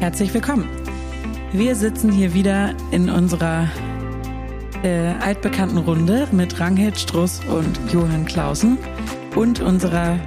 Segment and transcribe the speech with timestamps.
[0.00, 0.68] Herzlich willkommen.
[1.52, 3.68] Wir sitzen hier wieder in unserer
[4.84, 8.78] äh, altbekannten Runde mit Ranghild Struss und Johann Clausen
[9.34, 10.20] und unserer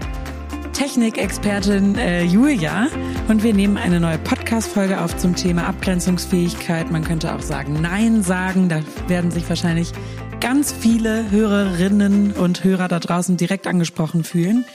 [0.74, 2.90] Technikexpertin äh, Julia.
[3.30, 6.92] Und wir nehmen eine neue Podcast-Folge auf zum Thema Abgrenzungsfähigkeit.
[6.92, 8.68] Man könnte auch sagen Nein sagen.
[8.68, 9.94] Da werden sich wahrscheinlich
[10.42, 14.66] ganz viele Hörerinnen und Hörer da draußen direkt angesprochen fühlen.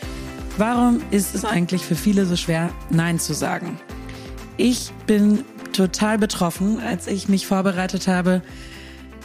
[0.57, 3.79] Warum ist es eigentlich für viele so schwer, Nein zu sagen?
[4.59, 8.41] Ich bin total betroffen, als ich mich vorbereitet habe,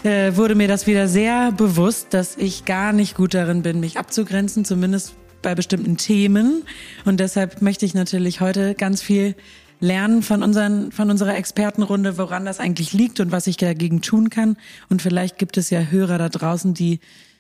[0.04, 3.98] äh, wurde mir das wieder sehr bewusst, dass ich gar nicht gut darin bin, mich
[3.98, 6.64] abzugrenzen, zumindest bei bestimmten Themen.
[7.06, 9.36] Und deshalb möchte ich natürlich heute ganz viel
[9.80, 14.30] lernen von, unseren, von unserer Expertenrunde, woran das eigentlich liegt und was ich dagegen tun
[14.30, 14.58] kann.
[14.90, 17.00] Und vielleicht gibt es ja Hörer da draußen, die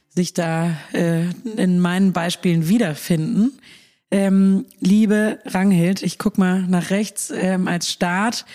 [0.09, 1.25] sich da äh,
[1.57, 3.51] in meinen Beispielen wiederfinden.
[4.11, 8.45] Ähm, liebe Ranghild, ich guck mal nach rechts ähm, als Start.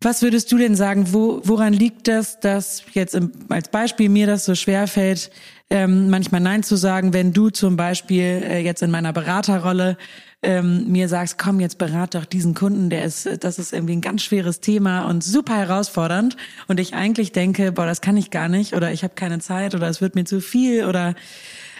[0.00, 4.26] Was würdest du denn sagen, wo, woran liegt das, dass jetzt im, als Beispiel mir
[4.26, 5.30] das so schwer fällt,
[5.70, 9.96] ähm, manchmal Nein zu sagen, wenn du zum Beispiel äh, jetzt in meiner Beraterrolle
[10.42, 14.00] ähm, mir sagst, komm, jetzt berat doch diesen Kunden, der ist, das ist irgendwie ein
[14.00, 16.36] ganz schweres Thema und super herausfordernd.
[16.66, 19.76] Und ich eigentlich denke, boah, das kann ich gar nicht oder ich habe keine Zeit
[19.76, 21.14] oder es wird mir zu viel oder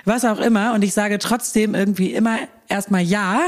[0.04, 0.74] was auch immer.
[0.74, 3.40] Und ich sage trotzdem irgendwie immer erstmal ja,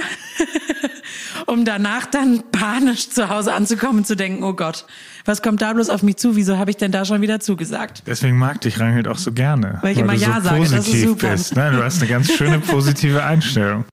[1.46, 4.86] um danach dann panisch zu Hause anzukommen und zu denken, oh Gott,
[5.24, 6.36] was kommt da bloß auf mich zu?
[6.36, 8.02] Wieso habe ich denn da schon wieder zugesagt?
[8.06, 9.78] Deswegen mag dich Rangelt auch so gerne.
[9.80, 11.30] Weil ich immer ja so sage, das ist super.
[11.30, 11.72] Bist, ne?
[11.72, 13.84] Du hast eine ganz schöne positive Einstellung.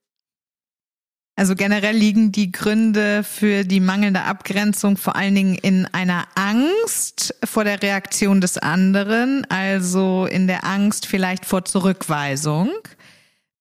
[1.35, 7.33] Also generell liegen die Gründe für die mangelnde Abgrenzung vor allen Dingen in einer Angst
[7.43, 12.69] vor der Reaktion des anderen, also in der Angst vielleicht vor Zurückweisung.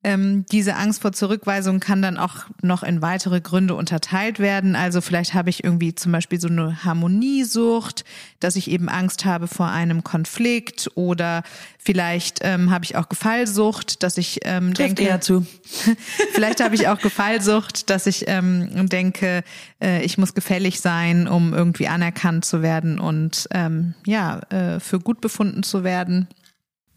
[0.03, 4.75] Ähm, diese Angst vor Zurückweisung kann dann auch noch in weitere Gründe unterteilt werden.
[4.75, 8.07] Also vielleicht habe ich irgendwie zum Beispiel so eine Harmoniesucht,
[8.41, 11.43] dass ich eben Angst habe vor einem Konflikt oder
[11.79, 15.47] vielleicht ähm, habe ich auch Gefallsucht, dass ich ähm, denke, eher zu.
[16.33, 19.45] vielleicht habe ich auch Gefallsucht, dass ich ähm, denke,
[19.83, 24.99] äh, ich muss gefällig sein, um irgendwie anerkannt zu werden und ähm, ja äh, für
[24.99, 26.27] gut befunden zu werden.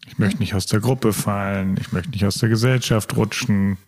[0.06, 3.78] Ich möchte nicht aus der Gruppe fallen, ich möchte nicht aus der Gesellschaft rutschen.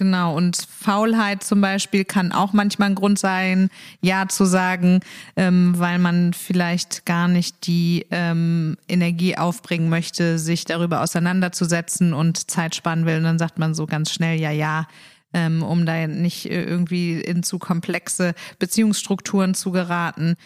[0.00, 3.68] Genau, und Faulheit zum Beispiel kann auch manchmal ein Grund sein,
[4.00, 5.00] Ja zu sagen,
[5.36, 12.50] ähm, weil man vielleicht gar nicht die ähm, Energie aufbringen möchte, sich darüber auseinanderzusetzen und
[12.50, 13.18] Zeit sparen will.
[13.18, 14.86] Und dann sagt man so ganz schnell Ja, ja,
[15.34, 20.36] ähm, um da nicht irgendwie in zu komplexe Beziehungsstrukturen zu geraten.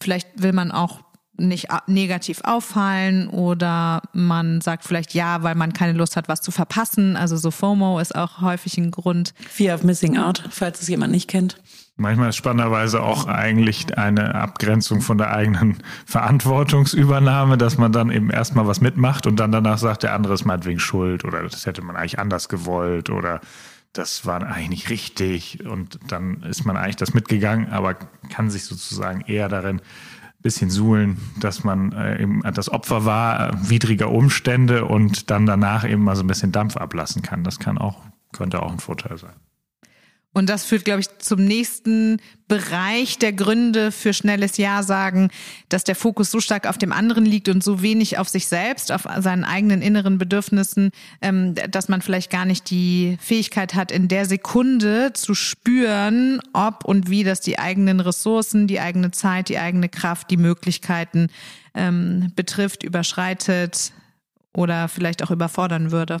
[0.00, 1.02] Vielleicht will man auch
[1.36, 6.50] nicht negativ auffallen oder man sagt vielleicht ja, weil man keine Lust hat, was zu
[6.50, 7.16] verpassen.
[7.16, 9.32] Also so FOMO ist auch häufig ein Grund.
[9.48, 11.56] Fear of Missing Out, falls es jemand nicht kennt.
[11.96, 18.30] Manchmal ist spannenderweise auch eigentlich eine Abgrenzung von der eigenen Verantwortungsübernahme, dass man dann eben
[18.30, 21.82] erstmal was mitmacht und dann danach sagt, der andere ist meinetwegen schuld oder das hätte
[21.82, 23.40] man eigentlich anders gewollt oder
[23.92, 27.94] das war eigentlich nicht richtig und dann ist man eigentlich das mitgegangen, aber
[28.30, 29.82] kann sich sozusagen eher darin
[30.42, 35.88] bisschen suhlen, dass man äh, eben das Opfer war äh, widriger Umstände und dann danach
[35.88, 37.44] eben mal so ein bisschen Dampf ablassen kann.
[37.44, 39.34] Das kann auch, könnte auch ein Vorteil sein.
[40.34, 45.30] Und das führt, glaube ich, zum nächsten Bereich der Gründe für schnelles Ja sagen,
[45.68, 48.92] dass der Fokus so stark auf dem anderen liegt und so wenig auf sich selbst,
[48.92, 54.08] auf seinen eigenen inneren Bedürfnissen, ähm, dass man vielleicht gar nicht die Fähigkeit hat, in
[54.08, 59.58] der Sekunde zu spüren, ob und wie das die eigenen Ressourcen, die eigene Zeit, die
[59.58, 61.28] eigene Kraft, die Möglichkeiten
[61.74, 63.92] ähm, betrifft, überschreitet
[64.54, 66.18] oder vielleicht auch überfordern würde.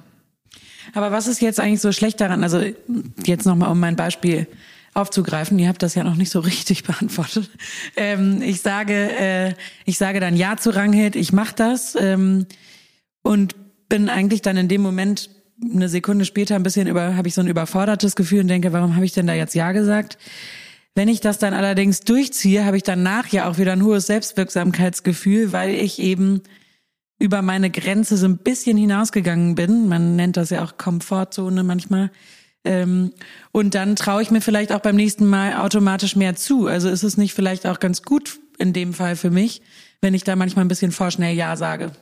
[0.94, 2.42] Aber was ist jetzt eigentlich so schlecht daran?
[2.42, 2.62] Also
[3.24, 4.46] jetzt nochmal, um mein Beispiel
[4.94, 5.58] aufzugreifen.
[5.58, 7.50] Ihr habt das ja noch nicht so richtig beantwortet.
[7.96, 9.54] Ähm, ich sage, äh,
[9.84, 12.46] ich sage dann ja zu Ranghild, ich mache das ähm,
[13.22, 13.54] und
[13.88, 15.30] bin eigentlich dann in dem Moment
[15.62, 18.96] eine Sekunde später ein bisschen über, habe ich so ein überfordertes Gefühl und denke, warum
[18.96, 20.18] habe ich denn da jetzt ja gesagt?
[20.94, 25.52] Wenn ich das dann allerdings durchziehe, habe ich danach ja auch wieder ein hohes Selbstwirksamkeitsgefühl,
[25.52, 26.42] weil ich eben
[27.22, 29.88] über meine Grenze so ein bisschen hinausgegangen bin.
[29.88, 32.10] Man nennt das ja auch Komfortzone manchmal.
[32.64, 33.12] Ähm,
[33.52, 36.66] und dann traue ich mir vielleicht auch beim nächsten Mal automatisch mehr zu.
[36.66, 39.62] Also ist es nicht vielleicht auch ganz gut in dem Fall für mich,
[40.00, 41.92] wenn ich da manchmal ein bisschen vorschnell Ja sage.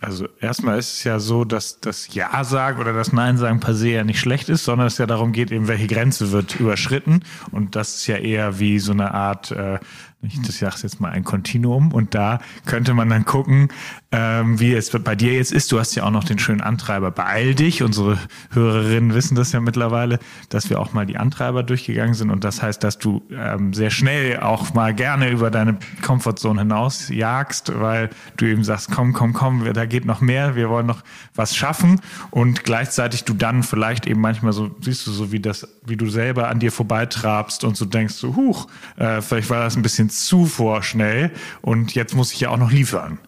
[0.00, 3.74] Also erstmal ist es ja so, dass das Ja sagen oder das Nein sagen per
[3.74, 7.22] se ja nicht schlecht ist, sondern es ja darum geht, eben welche Grenze wird überschritten.
[7.52, 9.78] Und das ist ja eher wie so eine Art äh,
[10.22, 11.92] ich sage jetzt mal ein Kontinuum.
[11.92, 13.68] Und da könnte man dann gucken,
[14.12, 15.72] ähm, wie es bei dir jetzt ist.
[15.72, 17.10] Du hast ja auch noch den schönen Antreiber.
[17.10, 17.82] Beeil dich.
[17.82, 18.18] Unsere
[18.50, 20.18] Hörerinnen wissen das ja mittlerweile,
[20.50, 22.30] dass wir auch mal die Antreiber durchgegangen sind.
[22.30, 27.08] Und das heißt, dass du ähm, sehr schnell auch mal gerne über deine Komfortzone hinaus
[27.08, 31.02] jagst, weil du eben sagst, komm, komm, komm, da geht noch mehr, wir wollen noch
[31.34, 32.00] was schaffen.
[32.30, 36.10] Und gleichzeitig du dann vielleicht eben manchmal so, siehst du so wie das, wie du
[36.10, 40.09] selber an dir vorbeitrabst und so denkst, so, huch, äh, vielleicht war das ein bisschen
[40.10, 43.18] zu vorschnell und jetzt muss ich ja auch noch liefern.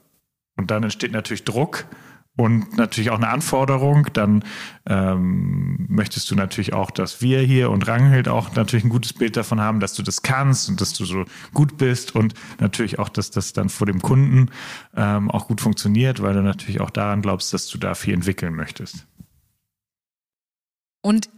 [0.57, 1.87] Und dann entsteht natürlich Druck
[2.37, 4.09] und natürlich auch eine Anforderung.
[4.13, 4.45] Dann
[4.87, 9.37] ähm, möchtest du natürlich auch, dass wir hier und Ranghild auch natürlich ein gutes Bild
[9.37, 13.09] davon haben, dass du das kannst und dass du so gut bist und natürlich auch,
[13.09, 14.51] dass das dann vor dem Kunden
[14.97, 18.55] ähm, auch gut funktioniert, weil du natürlich auch daran glaubst, dass du da viel entwickeln
[18.55, 19.07] möchtest.
[21.03, 21.29] Und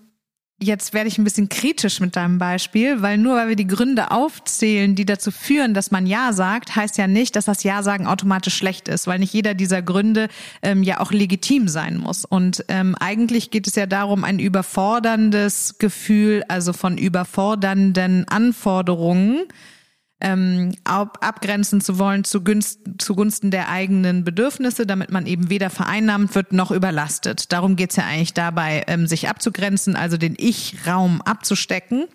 [0.65, 4.11] Jetzt werde ich ein bisschen kritisch mit deinem Beispiel, weil nur weil wir die Gründe
[4.11, 8.57] aufzählen, die dazu führen, dass man Ja sagt, heißt ja nicht, dass das Ja-Sagen automatisch
[8.57, 10.29] schlecht ist, weil nicht jeder dieser Gründe
[10.63, 12.25] ähm, ja auch legitim sein muss.
[12.25, 19.43] Und ähm, eigentlich geht es ja darum, ein überforderndes Gefühl, also von überfordernden Anforderungen
[20.25, 26.55] ähm, abgrenzen zu wollen zugunst, zugunsten der eigenen Bedürfnisse, damit man eben weder vereinnahmt wird
[26.55, 27.53] noch überlastet.
[27.53, 32.07] Darum geht's ja eigentlich dabei, ähm, sich abzugrenzen, also den Ich-Raum abzustecken.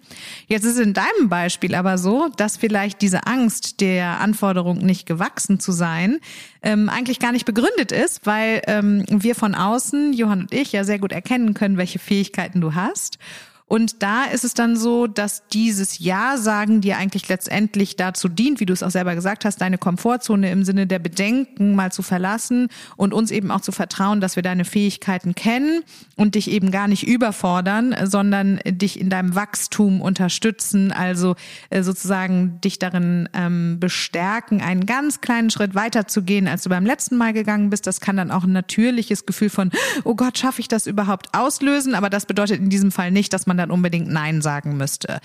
[0.47, 5.59] Jetzt ist in deinem Beispiel aber so, dass vielleicht diese Angst der Anforderung nicht gewachsen
[5.59, 6.19] zu sein,
[6.63, 10.83] ähm, eigentlich gar nicht begründet ist, weil ähm, wir von außen, Johann und ich, ja
[10.83, 13.19] sehr gut erkennen können, welche Fähigkeiten du hast.
[13.69, 18.65] Und da ist es dann so, dass dieses Ja-Sagen dir eigentlich letztendlich dazu dient, wie
[18.65, 22.69] du es auch selber gesagt hast, deine Komfortzone im Sinne der Bedenken mal zu verlassen
[22.97, 25.83] und uns eben auch zu vertrauen, dass wir deine Fähigkeiten kennen
[26.15, 31.35] und dich eben gar nicht überfordern, sondern dich in deinem Wachstum unterstützen, also
[31.69, 36.69] äh, sozusagen dich darin ähm, bestärken, einen ganz kleinen Schritt weiter zu gehen, als du
[36.69, 37.85] beim letzten Mal gegangen bist.
[37.85, 39.69] Das kann dann auch ein natürliches Gefühl von,
[40.05, 41.93] oh Gott, schaffe ich das überhaupt auslösen?
[41.93, 45.19] Aber das bedeutet in diesem Fall nicht, dass man dann unbedingt Nein sagen müsste.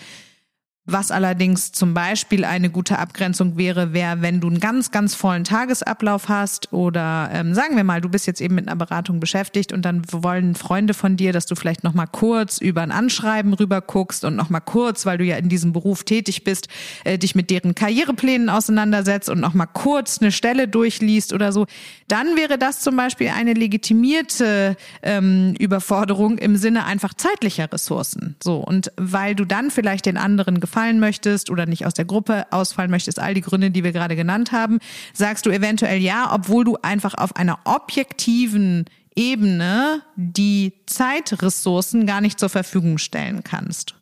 [0.86, 5.44] Was allerdings zum Beispiel eine gute Abgrenzung wäre, wäre, wenn du einen ganz, ganz vollen
[5.44, 9.72] Tagesablauf hast oder ähm, sagen wir mal, du bist jetzt eben mit einer Beratung beschäftigt
[9.72, 13.54] und dann wollen Freunde von dir, dass du vielleicht noch mal kurz über ein Anschreiben
[13.54, 16.68] rüber guckst und noch mal kurz, weil du ja in diesem Beruf tätig bist,
[17.04, 21.64] äh, dich mit deren Karriereplänen auseinandersetzt und noch mal kurz eine Stelle durchliest oder so.
[22.08, 28.36] Dann wäre das zum Beispiel eine legitimierte ähm, Überforderung im Sinne einfach zeitlicher Ressourcen.
[28.44, 32.46] So und weil du dann vielleicht den anderen gefallen möchtest oder nicht aus der Gruppe
[32.50, 34.80] ausfallen möchtest, all die Gründe, die wir gerade genannt haben,
[35.12, 42.40] sagst du eventuell ja, obwohl du einfach auf einer objektiven Ebene die Zeitressourcen gar nicht
[42.40, 43.94] zur Verfügung stellen kannst.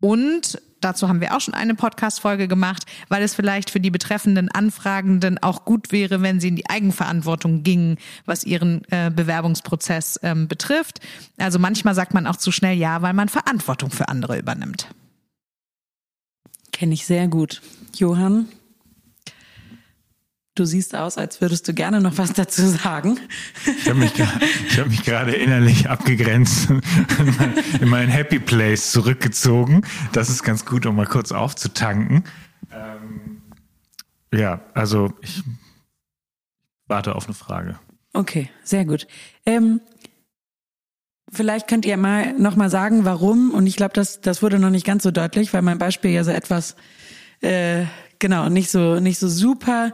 [0.00, 4.50] Und dazu haben wir auch schon eine Podcast-Folge gemacht, weil es vielleicht für die betreffenden
[4.50, 10.48] Anfragenden auch gut wäre, wenn sie in die Eigenverantwortung gingen, was ihren äh, Bewerbungsprozess ähm,
[10.48, 11.00] betrifft.
[11.36, 14.88] Also manchmal sagt man auch zu schnell ja, weil man Verantwortung für andere übernimmt.
[16.78, 17.60] Kenne ich sehr gut.
[17.96, 18.46] Johann,
[20.54, 23.18] du siehst aus, als würdest du gerne noch was dazu sagen.
[23.66, 26.70] Ich habe mich, hab mich gerade innerlich abgegrenzt,
[27.80, 29.82] in mein Happy Place zurückgezogen.
[30.12, 32.22] Das ist ganz gut, um mal kurz aufzutanken.
[32.70, 33.42] Ähm,
[34.32, 35.42] ja, also ich
[36.86, 37.76] warte auf eine Frage.
[38.12, 39.08] Okay, sehr gut.
[39.44, 39.80] Ähm,
[41.30, 43.50] Vielleicht könnt ihr mal noch mal sagen, warum.
[43.50, 46.24] Und ich glaube, das, das wurde noch nicht ganz so deutlich, weil mein Beispiel ja
[46.24, 46.74] so etwas,
[47.40, 47.84] äh,
[48.18, 49.92] genau, nicht so, nicht so super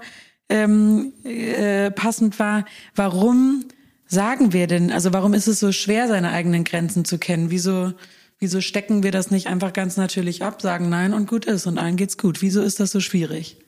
[0.49, 2.65] ähm, äh, passend war.
[2.95, 3.65] Warum
[4.07, 7.51] sagen wir denn, also warum ist es so schwer, seine eigenen Grenzen zu kennen?
[7.51, 7.93] Wieso,
[8.39, 11.79] wieso stecken wir das nicht einfach ganz natürlich ab, sagen nein und gut ist und
[11.79, 12.43] allen geht's gut?
[12.43, 13.64] Wieso ist das so schwierig?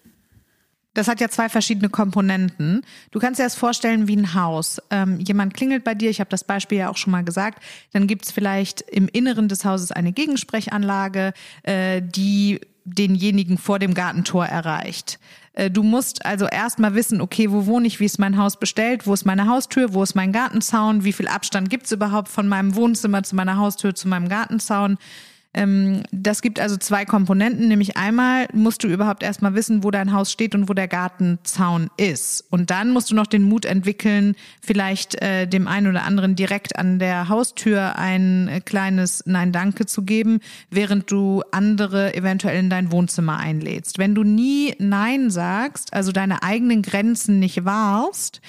[0.96, 2.80] Das hat ja zwei verschiedene Komponenten.
[3.10, 4.80] Du kannst dir das vorstellen wie ein Haus.
[4.90, 7.62] Ähm, jemand klingelt bei dir, ich habe das Beispiel ja auch schon mal gesagt,
[7.92, 11.34] dann gibt es vielleicht im Inneren des Hauses eine Gegensprechanlage,
[11.64, 15.18] äh, die denjenigen vor dem Gartentor erreicht.
[15.52, 19.06] Äh, du musst also erstmal wissen, okay, wo wohne ich, wie ist mein Haus bestellt,
[19.06, 22.48] wo ist meine Haustür, wo ist mein Gartenzaun, wie viel Abstand gibt es überhaupt von
[22.48, 24.96] meinem Wohnzimmer zu meiner Haustür zu meinem Gartenzaun.
[25.56, 30.12] Ähm, das gibt also zwei Komponenten, nämlich einmal musst du überhaupt erstmal wissen, wo dein
[30.12, 32.44] Haus steht und wo der Gartenzaun ist.
[32.50, 36.78] Und dann musst du noch den Mut entwickeln, vielleicht äh, dem einen oder anderen direkt
[36.78, 42.68] an der Haustür ein äh, kleines Nein Danke zu geben, während du andere eventuell in
[42.68, 43.98] dein Wohnzimmer einlädst.
[43.98, 48.42] Wenn du nie Nein sagst, also deine eigenen Grenzen nicht wahrst,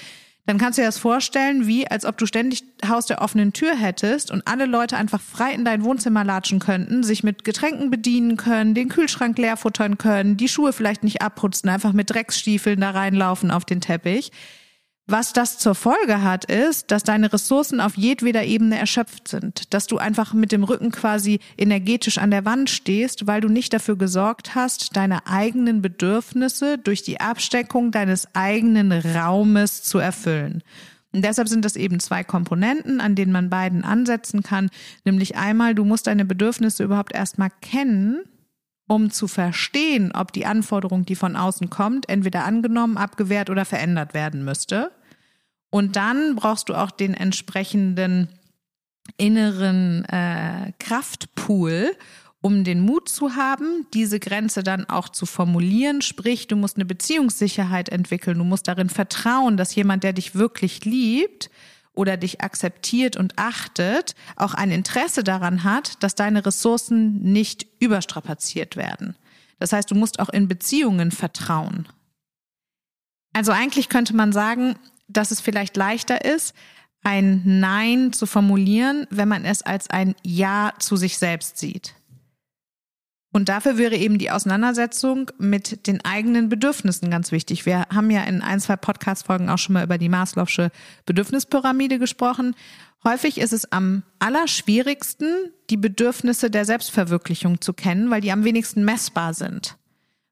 [0.48, 3.76] dann kannst du dir das vorstellen, wie als ob du ständig Haus der offenen Tür
[3.76, 8.38] hättest und alle Leute einfach frei in dein Wohnzimmer latschen könnten, sich mit Getränken bedienen
[8.38, 12.92] können, den Kühlschrank leer futtern können, die Schuhe vielleicht nicht abputzen, einfach mit Drecksstiefeln da
[12.92, 14.32] reinlaufen auf den Teppich.
[15.10, 19.86] Was das zur Folge hat, ist, dass deine Ressourcen auf jedweder Ebene erschöpft sind, dass
[19.86, 23.96] du einfach mit dem Rücken quasi energetisch an der Wand stehst, weil du nicht dafür
[23.96, 30.62] gesorgt hast, deine eigenen Bedürfnisse durch die Absteckung deines eigenen Raumes zu erfüllen.
[31.14, 34.68] Und deshalb sind das eben zwei Komponenten, an denen man beiden ansetzen kann.
[35.06, 38.24] Nämlich einmal, du musst deine Bedürfnisse überhaupt erstmal kennen,
[38.86, 44.12] um zu verstehen, ob die Anforderung, die von außen kommt, entweder angenommen, abgewehrt oder verändert
[44.12, 44.90] werden müsste.
[45.70, 48.28] Und dann brauchst du auch den entsprechenden
[49.16, 51.96] inneren äh, Kraftpool,
[52.40, 56.02] um den Mut zu haben, diese Grenze dann auch zu formulieren.
[56.02, 58.38] Sprich, du musst eine Beziehungssicherheit entwickeln.
[58.38, 61.50] Du musst darin vertrauen, dass jemand, der dich wirklich liebt
[61.94, 68.76] oder dich akzeptiert und achtet, auch ein Interesse daran hat, dass deine Ressourcen nicht überstrapaziert
[68.76, 69.16] werden.
[69.58, 71.88] Das heißt, du musst auch in Beziehungen vertrauen.
[73.32, 74.76] Also eigentlich könnte man sagen,
[75.08, 76.54] dass es vielleicht leichter ist,
[77.02, 81.94] ein Nein zu formulieren, wenn man es als ein Ja zu sich selbst sieht.
[83.30, 87.66] Und dafür wäre eben die Auseinandersetzung mit den eigenen Bedürfnissen ganz wichtig.
[87.66, 90.70] Wir haben ja in ein, zwei Podcast-Folgen auch schon mal über die Maslow'sche
[91.04, 92.56] Bedürfnispyramide gesprochen.
[93.04, 98.84] Häufig ist es am allerschwierigsten, die Bedürfnisse der Selbstverwirklichung zu kennen, weil die am wenigsten
[98.84, 99.76] messbar sind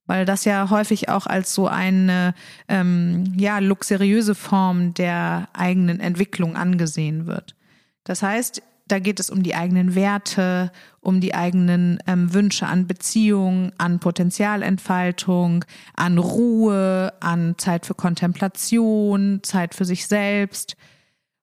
[0.07, 2.35] weil das ja häufig auch als so eine
[2.69, 7.55] ähm, ja luxuriöse Form der eigenen Entwicklung angesehen wird.
[8.05, 10.71] Das heißt, da geht es um die eigenen Werte,
[11.01, 19.41] um die eigenen ähm, Wünsche an Beziehung, an Potenzialentfaltung, an Ruhe, an Zeit für Kontemplation,
[19.43, 20.77] Zeit für sich selbst.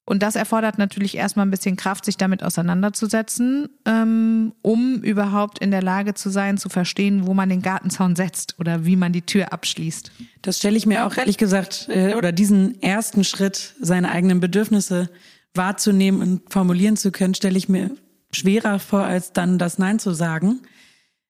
[0.06, 5.72] Und das erfordert natürlich erstmal ein bisschen Kraft, sich damit auseinanderzusetzen, ähm, um überhaupt in
[5.72, 9.22] der Lage zu sein, zu verstehen, wo man den Gartenzaun setzt oder wie man die
[9.22, 10.12] Tür abschließt.
[10.42, 15.10] Das stelle ich mir auch ehrlich gesagt, äh, oder diesen ersten Schritt, seine eigenen Bedürfnisse
[15.54, 17.92] wahrzunehmen und formulieren zu können, stelle ich mir
[18.32, 20.62] schwerer vor, als dann das Nein zu sagen.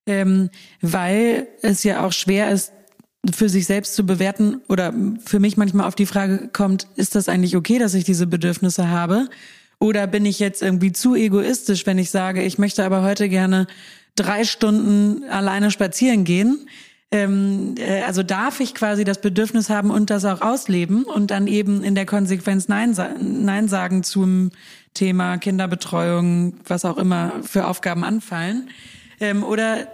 [0.06, 0.50] Ähm,
[0.82, 2.74] weil es ja auch schwer ist,
[3.32, 4.94] für sich selbst zu bewerten oder
[5.26, 8.90] für mich manchmal auf die Frage kommt, ist das eigentlich okay, dass ich diese Bedürfnisse
[8.90, 9.30] habe?
[9.80, 13.68] Oder bin ich jetzt irgendwie zu egoistisch, wenn ich sage, ich möchte aber heute gerne
[14.16, 16.68] drei Stunden alleine spazieren gehen?
[17.12, 21.48] Ähm, äh, also darf ich quasi das Bedürfnis haben und das auch ausleben und dann
[21.48, 24.52] eben in der Konsequenz Nein, Nein sagen zum
[24.94, 28.70] Thema Kinderbetreuung, was auch immer für Aufgaben anfallen?
[29.20, 29.88] Ähm, oder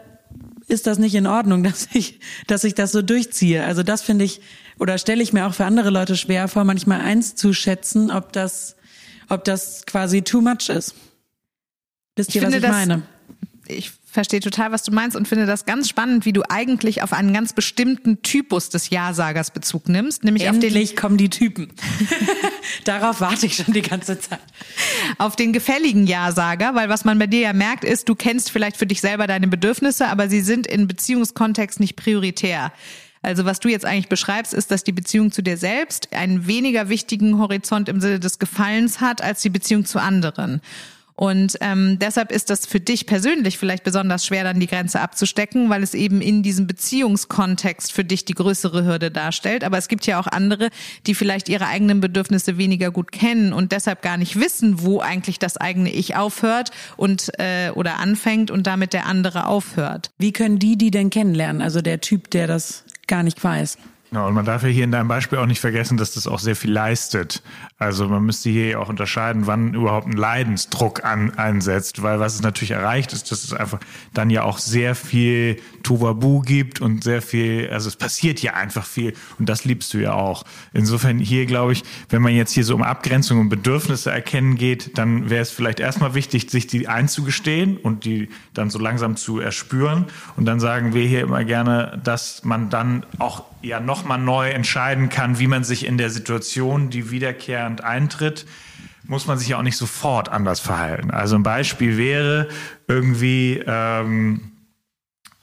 [0.70, 3.64] ist das nicht in Ordnung, dass ich, dass ich das so durchziehe.
[3.64, 4.42] Also das finde ich,
[4.78, 8.32] oder stelle ich mir auch für andere Leute schwer vor, manchmal eins zu schätzen, ob
[8.32, 8.76] das,
[9.28, 10.96] ob das quasi too much ist.
[12.16, 13.04] Wisst ihr, was ich meine?
[13.68, 17.14] Ich verstehe total, was du meinst und finde das ganz spannend, wie du eigentlich auf
[17.14, 21.70] einen ganz bestimmten Typus des Ja-Sagers Bezug nimmst, nämlich Endlich auf den kommen die Typen.
[22.86, 24.40] Darauf warte ich schon die ganze Zeit.
[25.18, 28.78] Auf den gefälligen Ja-Sager, weil was man bei dir ja merkt, ist, du kennst vielleicht
[28.78, 32.72] für dich selber deine Bedürfnisse, aber sie sind in Beziehungskontext nicht prioritär.
[33.22, 36.90] Also was du jetzt eigentlich beschreibst, ist, dass die Beziehung zu dir selbst einen weniger
[36.90, 40.62] wichtigen Horizont im Sinne des Gefallens hat als die Beziehung zu anderen.
[41.20, 45.70] Und ähm, deshalb ist das für dich persönlich vielleicht besonders schwer, dann die Grenze abzustecken,
[45.70, 49.66] weil es eben in diesem Beziehungskontext für dich die größere Hürde darstellt.
[49.66, 50.70] Aber es gibt ja auch andere,
[51.08, 55.40] die vielleicht ihre eigenen Bedürfnisse weniger gut kennen und deshalb gar nicht wissen, wo eigentlich
[55.40, 60.12] das eigene Ich aufhört und äh, oder anfängt und damit der andere aufhört.
[60.20, 61.62] Wie können die die denn kennenlernen?
[61.62, 63.78] Also der Typ, der das gar nicht weiß.
[64.12, 66.40] Ja, und man darf ja hier in deinem Beispiel auch nicht vergessen, dass das auch
[66.40, 67.44] sehr viel leistet.
[67.82, 72.42] Also man müsste hier auch unterscheiden, wann überhaupt ein Leidensdruck an, einsetzt, weil was es
[72.42, 73.80] natürlich erreicht ist, dass es einfach
[74.14, 78.86] dann ja auch sehr viel Tovabu gibt und sehr viel, also es passiert ja einfach
[78.86, 80.44] viel und das liebst du ja auch.
[80.74, 84.98] Insofern hier glaube ich, wenn man jetzt hier so um Abgrenzung und Bedürfnisse erkennen geht,
[84.98, 89.40] dann wäre es vielleicht erstmal wichtig, sich die einzugestehen und die dann so langsam zu
[89.40, 94.50] erspüren und dann sagen wir hier immer gerne, dass man dann auch ja nochmal neu
[94.50, 97.12] entscheiden kann, wie man sich in der Situation, die
[97.70, 98.46] wiederkehrend eintritt,
[99.04, 101.12] muss man sich ja auch nicht sofort anders verhalten.
[101.12, 102.48] Also ein Beispiel wäre
[102.88, 104.52] irgendwie, ähm,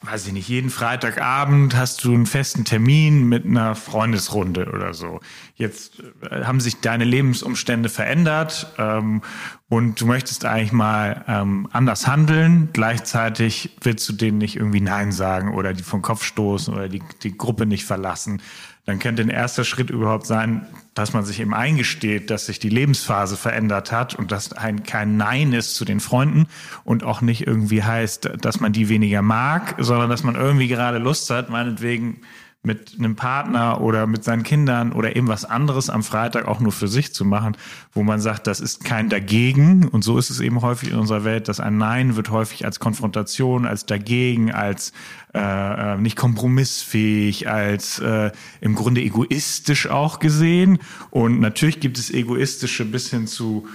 [0.02, 5.20] weiß ich nicht, jeden Freitagabend hast du einen festen Termin mit einer Freundesrunde oder so.
[5.56, 9.22] Jetzt äh, haben sich deine Lebensumstände verändert ähm,
[9.68, 12.68] und du möchtest eigentlich mal ähm, anders handeln.
[12.72, 17.02] Gleichzeitig willst du denen nicht irgendwie Nein sagen oder die vom Kopf stoßen oder die,
[17.24, 18.40] die Gruppe nicht verlassen
[18.86, 20.64] dann könnte ein erster Schritt überhaupt sein,
[20.94, 25.16] dass man sich eben eingesteht, dass sich die Lebensphase verändert hat und dass ein kein
[25.16, 26.46] Nein ist zu den Freunden
[26.84, 30.98] und auch nicht irgendwie heißt, dass man die weniger mag, sondern dass man irgendwie gerade
[30.98, 32.20] Lust hat, meinetwegen
[32.66, 36.72] mit einem Partner oder mit seinen Kindern oder eben was anderes am Freitag auch nur
[36.72, 37.56] für sich zu machen,
[37.92, 39.86] wo man sagt, das ist kein Dagegen.
[39.86, 42.80] Und so ist es eben häufig in unserer Welt, dass ein Nein wird häufig als
[42.80, 44.92] Konfrontation, als Dagegen, als
[45.32, 50.80] äh, äh nicht kompromissfähig, als äh, im Grunde egoistisch auch gesehen.
[51.10, 53.68] Und natürlich gibt es egoistische bis hin zu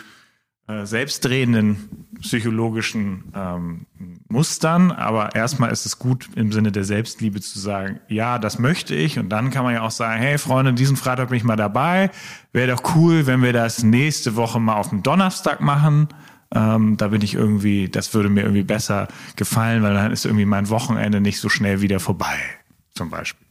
[0.71, 3.85] äh, selbstdrehenden psychologischen ähm,
[4.29, 8.95] Mustern, aber erstmal ist es gut im Sinne der Selbstliebe zu sagen, ja, das möchte
[8.95, 11.55] ich und dann kann man ja auch sagen, hey Freunde, diesen Freitag bin ich mal
[11.55, 12.11] dabei,
[12.53, 16.07] wäre doch cool, wenn wir das nächste Woche mal auf dem Donnerstag machen.
[16.53, 20.45] Ähm, da bin ich irgendwie, das würde mir irgendwie besser gefallen, weil dann ist irgendwie
[20.45, 22.37] mein Wochenende nicht so schnell wieder vorbei,
[22.93, 23.47] zum Beispiel.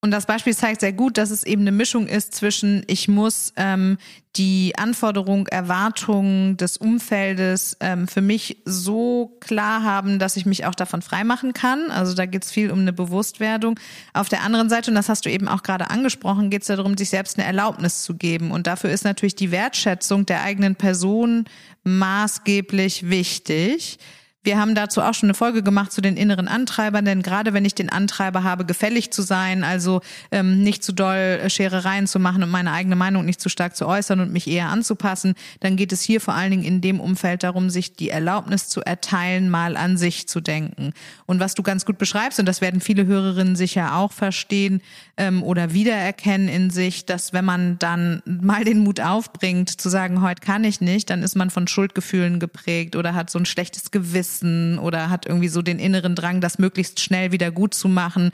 [0.00, 3.52] Und das Beispiel zeigt sehr gut, dass es eben eine Mischung ist zwischen, ich muss
[3.56, 3.98] ähm,
[4.36, 10.76] die Anforderung, Erwartungen des Umfeldes ähm, für mich so klar haben, dass ich mich auch
[10.76, 11.90] davon freimachen kann.
[11.90, 13.80] Also da geht es viel um eine Bewusstwerdung.
[14.14, 16.96] Auf der anderen Seite, und das hast du eben auch gerade angesprochen, geht es darum,
[16.96, 18.52] sich selbst eine Erlaubnis zu geben.
[18.52, 21.46] Und dafür ist natürlich die Wertschätzung der eigenen Person
[21.82, 23.98] maßgeblich wichtig.
[24.48, 27.66] Wir haben dazu auch schon eine Folge gemacht zu den inneren Antreibern, denn gerade wenn
[27.66, 30.00] ich den Antreiber habe, gefällig zu sein, also
[30.30, 33.76] ähm, nicht zu doll äh, Scherereien zu machen und meine eigene Meinung nicht zu stark
[33.76, 36.98] zu äußern und mich eher anzupassen, dann geht es hier vor allen Dingen in dem
[36.98, 40.94] Umfeld darum, sich die Erlaubnis zu erteilen, mal an sich zu denken.
[41.26, 44.80] Und was du ganz gut beschreibst, und das werden viele Hörerinnen sicher auch verstehen
[45.18, 50.22] ähm, oder wiedererkennen in sich, dass wenn man dann mal den Mut aufbringt, zu sagen,
[50.22, 53.90] heute kann ich nicht, dann ist man von Schuldgefühlen geprägt oder hat so ein schlechtes
[53.90, 57.88] Gewissen Wissen oder hat irgendwie so den inneren Drang, das möglichst schnell wieder gut zu
[57.88, 58.30] machen.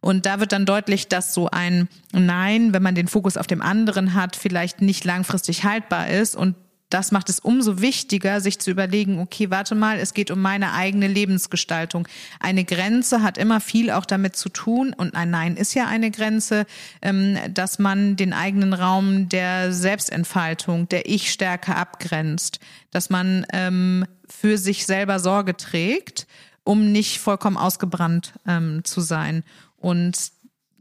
[0.00, 3.62] Und da wird dann deutlich, dass so ein Nein, wenn man den Fokus auf dem
[3.62, 6.56] anderen hat, vielleicht nicht langfristig haltbar ist und
[6.92, 10.72] das macht es umso wichtiger, sich zu überlegen, okay, warte mal, es geht um meine
[10.72, 12.06] eigene Lebensgestaltung.
[12.38, 16.10] Eine Grenze hat immer viel auch damit zu tun, und ein Nein ist ja eine
[16.10, 16.66] Grenze,
[17.00, 24.58] ähm, dass man den eigenen Raum der Selbstentfaltung, der Ich-Stärke abgrenzt, dass man ähm, für
[24.58, 26.26] sich selber Sorge trägt,
[26.64, 29.44] um nicht vollkommen ausgebrannt ähm, zu sein.
[29.76, 30.32] Und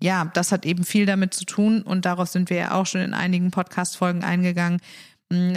[0.02, 3.02] ja, das hat eben viel damit zu tun und darauf sind wir ja auch schon
[3.02, 4.82] in einigen Podcast-Folgen eingegangen,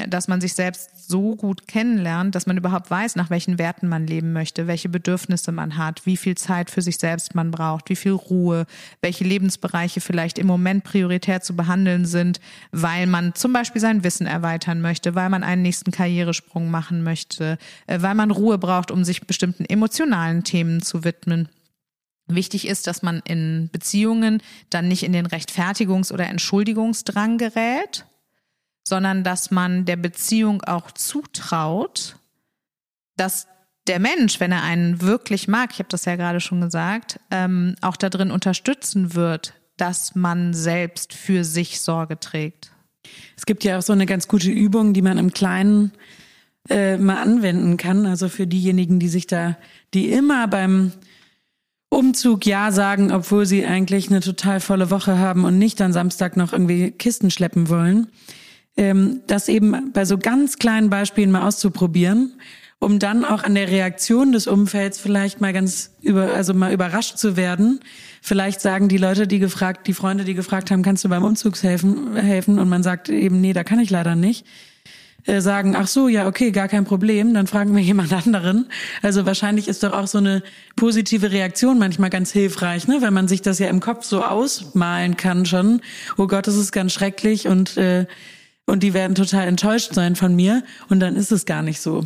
[0.08, 4.06] dass man sich selbst so gut kennenlernt, dass man überhaupt weiß, nach welchen Werten man
[4.06, 7.96] leben möchte, welche Bedürfnisse man hat, wie viel Zeit für sich selbst man braucht, wie
[7.96, 8.66] viel Ruhe,
[9.02, 14.26] welche Lebensbereiche vielleicht im Moment prioritär zu behandeln sind, weil man zum Beispiel sein Wissen
[14.26, 19.04] erweitern möchte, weil man einen nächsten Karrieresprung machen möchte, äh, weil man Ruhe braucht, um
[19.04, 21.48] sich bestimmten emotionalen Themen zu widmen.
[22.26, 28.06] Wichtig ist, dass man in Beziehungen dann nicht in den Rechtfertigungs- oder Entschuldigungsdrang gerät,
[28.84, 32.16] sondern dass man der Beziehung auch zutraut,
[33.16, 33.48] dass
[33.86, 37.76] der Mensch, wenn er einen wirklich mag, ich habe das ja gerade schon gesagt, ähm,
[37.80, 42.70] auch darin unterstützen wird, dass man selbst für sich Sorge trägt.
[43.36, 45.92] Es gibt ja auch so eine ganz gute Übung, die man im Kleinen
[46.70, 48.06] äh, mal anwenden kann.
[48.06, 49.56] Also für diejenigen, die sich da,
[49.92, 50.92] die immer beim
[51.90, 56.36] Umzug Ja sagen, obwohl sie eigentlich eine total volle Woche haben und nicht dann Samstag
[56.36, 58.08] noch irgendwie Kisten schleppen wollen
[58.76, 62.34] ähm, das eben bei so ganz kleinen Beispielen mal auszuprobieren,
[62.78, 67.18] um dann auch an der Reaktion des Umfelds vielleicht mal ganz über, also mal überrascht
[67.18, 67.80] zu werden.
[68.20, 71.62] Vielleicht sagen die Leute, die gefragt, die Freunde, die gefragt haben, kannst du beim Umzug
[71.62, 72.58] helfen, helfen?
[72.58, 74.44] Und man sagt eben, nee, da kann ich leider nicht
[75.26, 78.66] äh, sagen, ach so, ja, okay, gar kein Problem, dann fragen wir jemand anderen.
[79.02, 80.42] Also wahrscheinlich ist doch auch so eine
[80.76, 83.00] positive Reaktion manchmal ganz hilfreich, ne?
[83.00, 85.80] weil man sich das ja im Kopf so ausmalen kann schon.
[86.16, 88.06] Oh Gott, das ist ganz schrecklich und äh,
[88.66, 92.04] und die werden total enttäuscht sein von mir und dann ist es gar nicht so.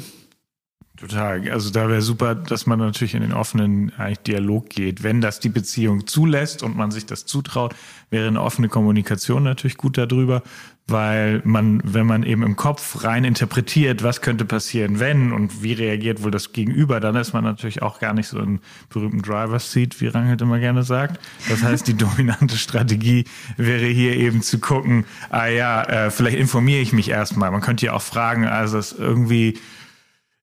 [0.99, 1.49] Total.
[1.51, 5.05] Also da wäre super, dass man natürlich in den offenen eigentlich Dialog geht.
[5.05, 7.77] Wenn das die Beziehung zulässt und man sich das zutraut,
[8.11, 10.42] wäre eine offene Kommunikation natürlich gut darüber,
[10.88, 15.74] weil man, wenn man eben im Kopf rein interpretiert, was könnte passieren, wenn und wie
[15.74, 19.70] reagiert wohl das Gegenüber, dann ist man natürlich auch gar nicht so im berühmten Driver's
[19.70, 21.20] Seat, wie Rangelt immer gerne sagt.
[21.48, 23.24] Das heißt, die dominante Strategie
[23.59, 27.51] wäre hier eben zu gucken, ah ja, äh, vielleicht informiere ich mich erstmal.
[27.51, 29.59] Man könnte ja auch fragen, also es irgendwie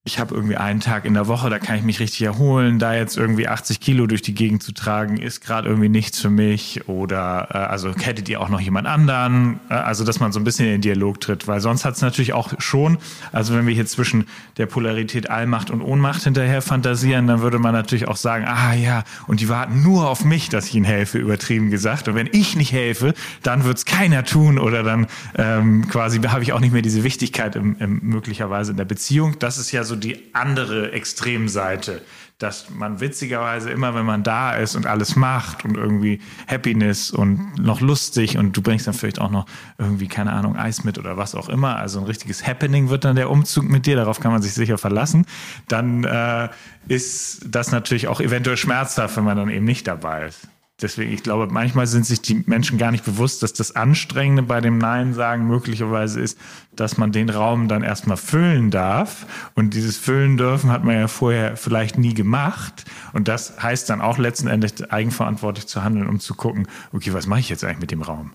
[0.08, 2.78] ich habe irgendwie einen Tag in der Woche, da kann ich mich richtig erholen.
[2.78, 6.30] Da jetzt irgendwie 80 Kilo durch die Gegend zu tragen, ist gerade irgendwie nichts für
[6.30, 6.88] mich.
[6.88, 9.60] Oder äh, also hättet ihr auch noch jemand anderen?
[9.68, 12.04] Äh, also dass man so ein bisschen in den Dialog tritt, weil sonst hat es
[12.04, 13.00] natürlich auch schon,
[13.32, 17.74] also wenn wir hier zwischen der Polarität Allmacht und Ohnmacht hinterher fantasieren, dann würde man
[17.74, 21.18] natürlich auch sagen, ah ja, und die warten nur auf mich, dass ich ihnen helfe,
[21.18, 22.08] übertrieben gesagt.
[22.08, 26.44] Und wenn ich nicht helfe, dann wird es keiner tun oder dann ähm, quasi habe
[26.44, 29.40] ich auch nicht mehr diese Wichtigkeit im, im, möglicherweise in der Beziehung.
[29.40, 32.02] Das ist ja so die andere Extremseite,
[32.38, 37.58] dass man witzigerweise immer, wenn man da ist und alles macht und irgendwie Happiness und
[37.58, 39.46] noch lustig und du bringst dann vielleicht auch noch
[39.78, 43.16] irgendwie, keine Ahnung, Eis mit oder was auch immer, also ein richtiges Happening wird dann
[43.16, 45.26] der Umzug mit dir, darauf kann man sich sicher verlassen,
[45.70, 46.50] dann äh,
[46.90, 50.50] ist das natürlich auch eventuell schmerzhaft, wenn man dann eben nicht dabei ist.
[50.82, 54.60] Deswegen, ich glaube, manchmal sind sich die Menschen gar nicht bewusst, dass das Anstrengende bei
[54.60, 56.38] dem Nein sagen möglicherweise ist,
[56.74, 59.26] dass man den Raum dann erstmal füllen darf.
[59.56, 62.84] Und dieses Füllen dürfen hat man ja vorher vielleicht nie gemacht.
[63.14, 67.26] Und das heißt dann auch letzten Endes eigenverantwortlich zu handeln, um zu gucken, okay, was
[67.26, 68.34] mache ich jetzt eigentlich mit dem Raum?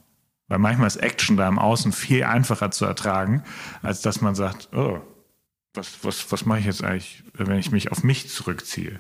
[0.49, 3.45] Weil manchmal ist Action da im Außen viel einfacher zu ertragen,
[3.83, 4.99] als dass man sagt, oh,
[5.75, 8.99] was, was, was mache ich jetzt eigentlich, wenn ich mich auf mich zurückziehe?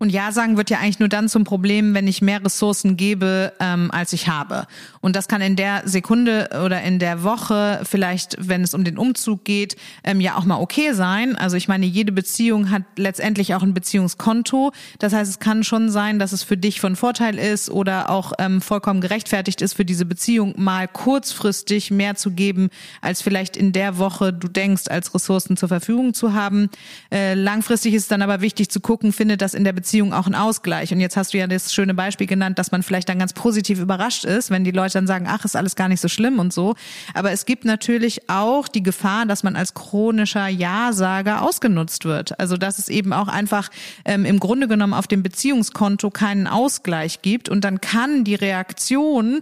[0.00, 3.52] Und Ja sagen wird ja eigentlich nur dann zum Problem, wenn ich mehr Ressourcen gebe,
[3.58, 4.66] ähm, als ich habe.
[5.00, 8.96] Und das kann in der Sekunde oder in der Woche, vielleicht, wenn es um den
[8.96, 11.34] Umzug geht, ähm, ja auch mal okay sein.
[11.34, 14.70] Also ich meine, jede Beziehung hat letztendlich auch ein Beziehungskonto.
[15.00, 18.34] Das heißt, es kann schon sein, dass es für dich von Vorteil ist oder auch
[18.38, 23.72] ähm, vollkommen gerechtfertigt ist, für diese Beziehung mal kurzfristig mehr zu geben, als vielleicht in
[23.72, 26.70] der Woche du denkst, als Ressourcen zur Verfügung zu haben.
[27.10, 30.26] Äh, langfristig ist dann aber wichtig zu gucken, findet das in der Beziehung Beziehung auch
[30.26, 30.92] ein Ausgleich.
[30.92, 33.80] Und jetzt hast du ja das schöne Beispiel genannt, dass man vielleicht dann ganz positiv
[33.80, 36.52] überrascht ist, wenn die Leute dann sagen, ach, ist alles gar nicht so schlimm und
[36.52, 36.74] so.
[37.14, 42.38] Aber es gibt natürlich auch die Gefahr, dass man als chronischer Ja-Sager ausgenutzt wird.
[42.38, 43.70] Also dass es eben auch einfach
[44.04, 47.48] ähm, im Grunde genommen auf dem Beziehungskonto keinen Ausgleich gibt.
[47.48, 49.40] Und dann kann die Reaktion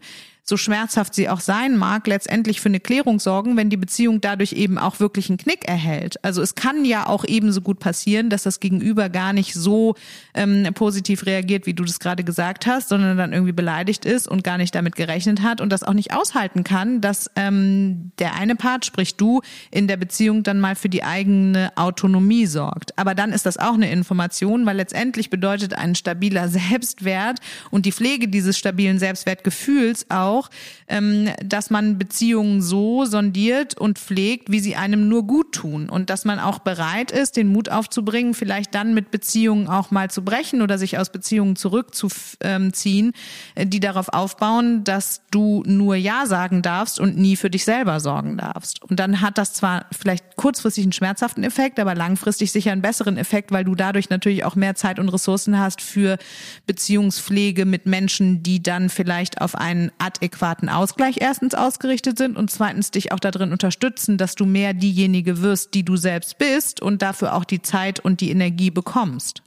[0.49, 4.53] so schmerzhaft sie auch sein mag, letztendlich für eine Klärung sorgen, wenn die Beziehung dadurch
[4.53, 6.25] eben auch wirklich einen Knick erhält.
[6.25, 9.97] Also es kann ja auch ebenso gut passieren, dass das Gegenüber gar nicht so
[10.35, 14.45] ähm, positiv reagiert, wie du das gerade gesagt hast, sondern dann irgendwie beleidigt ist und
[14.45, 18.55] gar nicht damit gerechnet hat und das auch nicht aushalten kann, dass ähm, der eine
[18.55, 19.41] Part, sprich du,
[19.73, 22.97] in der Beziehung dann mal für die eigene Autonomie sorgt.
[22.97, 27.41] Aber dann ist das auch eine Information, weil letztendlich bedeutet ein stabiler Selbstwert
[27.73, 30.51] und die Pflege dieses stabilen Selbstwertgefühls auch, auch,
[30.89, 36.11] ähm, dass man Beziehungen so sondiert und pflegt, wie sie einem nur gut tun und
[36.11, 40.23] dass man auch bereit ist, den Mut aufzubringen, vielleicht dann mit Beziehungen auch mal zu
[40.23, 43.13] brechen oder sich aus Beziehungen zurückzuziehen,
[43.55, 48.01] äh, die darauf aufbauen, dass du nur Ja sagen darfst und nie für dich selber
[48.01, 48.83] sorgen darfst.
[48.83, 53.17] Und dann hat das zwar vielleicht kurzfristig einen schmerzhaften Effekt, aber langfristig sicher einen besseren
[53.17, 56.19] Effekt, weil du dadurch natürlich auch mehr Zeit und Ressourcen hast für
[56.67, 62.51] Beziehungspflege mit Menschen, die dann vielleicht auf einen ad adäquaten Ausgleich erstens ausgerichtet sind und
[62.51, 67.03] zweitens dich auch darin unterstützen, dass du mehr diejenige wirst, die du selbst bist und
[67.03, 69.43] dafür auch die Zeit und die Energie bekommst.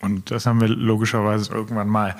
[0.00, 2.16] Und das haben wir logischerweise irgendwann mal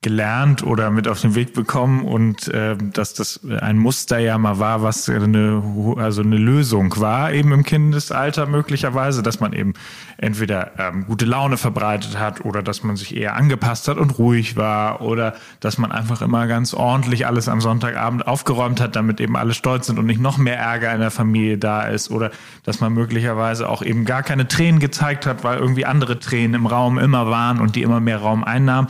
[0.00, 4.60] gelernt oder mit auf den Weg bekommen und äh, dass das ein Muster ja mal
[4.60, 5.60] war, was eine
[5.96, 9.74] also eine Lösung war eben im Kindesalter möglicherweise, dass man eben
[10.16, 14.56] entweder ähm, gute Laune verbreitet hat oder dass man sich eher angepasst hat und ruhig
[14.56, 19.36] war oder dass man einfach immer ganz ordentlich alles am Sonntagabend aufgeräumt hat, damit eben
[19.36, 22.30] alle stolz sind und nicht noch mehr Ärger in der Familie da ist oder
[22.62, 26.66] dass man möglicherweise auch eben gar keine Tränen gezeigt hat, weil irgendwie andere Tränen im
[26.66, 28.86] Raum immer waren und die immer mehr Raum einnahmen.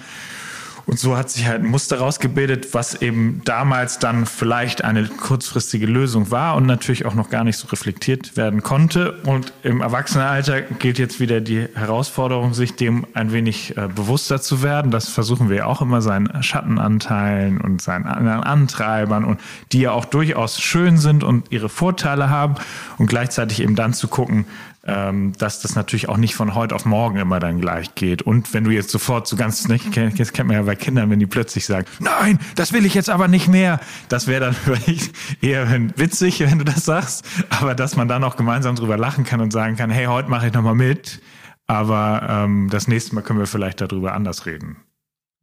[0.89, 5.85] Und so hat sich halt ein Muster rausgebildet, was eben damals dann vielleicht eine kurzfristige
[5.85, 9.13] Lösung war und natürlich auch noch gar nicht so reflektiert werden konnte.
[9.25, 14.63] Und im Erwachsenenalter gilt jetzt wieder die Herausforderung, sich dem ein wenig äh, bewusster zu
[14.63, 14.91] werden.
[14.91, 20.07] Das versuchen wir auch immer seinen Schattenanteilen und seinen anderen Antreibern und die ja auch
[20.07, 22.55] durchaus schön sind und ihre Vorteile haben
[22.97, 24.47] und gleichzeitig eben dann zu gucken,
[24.85, 28.23] ähm, dass das natürlich auch nicht von heute auf morgen immer dann gleich geht.
[28.23, 31.19] Und wenn du jetzt sofort so ganz, nicht, das kennt man ja bei Kindern, wenn
[31.19, 35.13] die plötzlich sagen, nein, das will ich jetzt aber nicht mehr, das wäre dann vielleicht
[35.43, 39.41] eher witzig, wenn du das sagst, aber dass man dann auch gemeinsam drüber lachen kann
[39.41, 41.21] und sagen kann, hey, heute mache ich nochmal mit,
[41.67, 44.77] aber ähm, das nächste Mal können wir vielleicht darüber anders reden.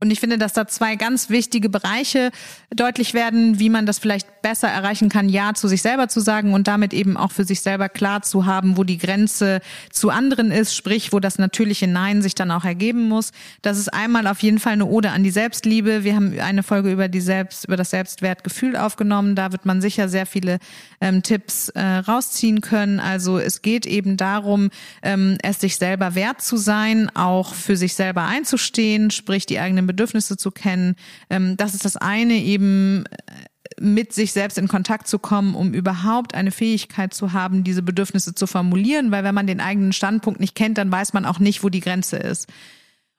[0.06, 2.30] Und ich finde, dass da zwei ganz wichtige Bereiche
[2.70, 6.54] deutlich werden, wie man das vielleicht besser erreichen kann, Ja zu sich selber zu sagen
[6.54, 10.52] und damit eben auch für sich selber klar zu haben, wo die Grenze zu anderen
[10.52, 13.32] ist, sprich, wo das natürliche Nein sich dann auch ergeben muss.
[13.63, 16.04] Das ist einmal auf jeden Fall eine Ode an die Selbstliebe.
[16.04, 19.34] Wir haben eine Folge über die Selbst, über das Selbstwertgefühl aufgenommen.
[19.34, 20.60] Da wird man sicher sehr viele
[21.02, 23.00] ähm, Tipps äh, rausziehen können.
[23.00, 24.70] Also es geht eben darum,
[25.02, 29.88] ähm, es sich selber wert zu sein, auch für sich selber einzustehen, sprich die eigenen
[29.88, 30.95] Bedürfnisse zu kennen.
[31.29, 35.73] Ähm, das ist das eine eben äh, mit sich selbst in Kontakt zu kommen, um
[35.73, 40.39] überhaupt eine Fähigkeit zu haben, diese Bedürfnisse zu formulieren, weil wenn man den eigenen Standpunkt
[40.39, 42.47] nicht kennt, dann weiß man auch nicht, wo die Grenze ist.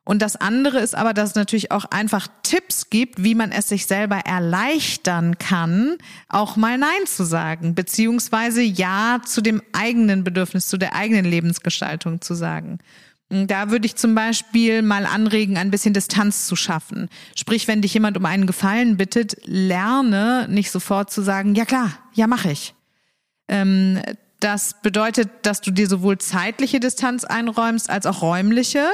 [0.08, 3.68] Und das andere ist aber, dass es natürlich auch einfach Tipps gibt, wie man es
[3.68, 5.96] sich selber erleichtern kann,
[6.28, 12.20] auch mal Nein zu sagen, beziehungsweise Ja zu dem eigenen Bedürfnis, zu der eigenen Lebensgestaltung
[12.20, 12.78] zu sagen.
[13.28, 17.08] Da würde ich zum Beispiel mal anregen, ein bisschen Distanz zu schaffen.
[17.34, 21.90] Sprich, wenn dich jemand um einen Gefallen bittet, lerne nicht sofort zu sagen, ja klar,
[22.14, 22.74] ja mache ich.
[23.48, 24.00] Ähm,
[24.38, 28.86] das bedeutet, dass du dir sowohl zeitliche Distanz einräumst als auch räumliche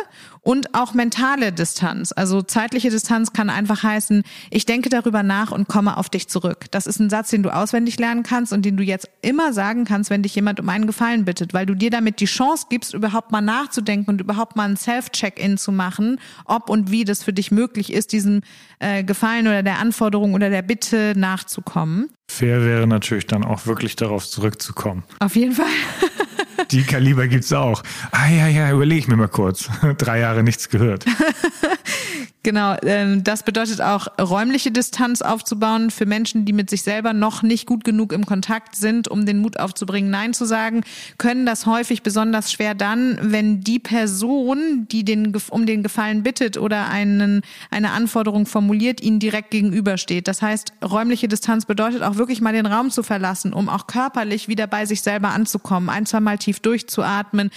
[0.42, 2.12] und auch mentale Distanz.
[2.14, 6.66] Also zeitliche Distanz kann einfach heißen, ich denke darüber nach und komme auf dich zurück.
[6.72, 9.84] Das ist ein Satz, den du auswendig lernen kannst und den du jetzt immer sagen
[9.84, 12.92] kannst, wenn dich jemand um einen Gefallen bittet, weil du dir damit die Chance gibst,
[12.92, 17.32] überhaupt mal nachzudenken und überhaupt mal ein Self-Check-in zu machen, ob und wie das für
[17.32, 18.42] dich möglich ist, diesem
[18.80, 22.10] äh, Gefallen oder der Anforderung oder der Bitte nachzukommen.
[22.28, 25.04] Fair wäre natürlich dann auch wirklich darauf zurückzukommen.
[25.20, 25.66] Auf jeden Fall.
[26.70, 27.82] Die Kaliber gibt's auch.
[28.10, 29.68] Ah ja, ja, überlege ich mir mal kurz.
[29.98, 31.04] Drei Jahre nichts gehört.
[32.44, 37.44] Genau, ähm, das bedeutet auch räumliche Distanz aufzubauen für Menschen, die mit sich selber noch
[37.44, 40.82] nicht gut genug im Kontakt sind, um den Mut aufzubringen, Nein zu sagen,
[41.18, 46.58] können das häufig besonders schwer dann, wenn die Person, die den, um den Gefallen bittet
[46.58, 50.26] oder einen, eine Anforderung formuliert, ihnen direkt gegenübersteht.
[50.26, 54.48] Das heißt, räumliche Distanz bedeutet auch wirklich mal den Raum zu verlassen, um auch körperlich
[54.48, 57.50] wieder bei sich selber anzukommen, ein, zwei Mal tief durchzuatmen,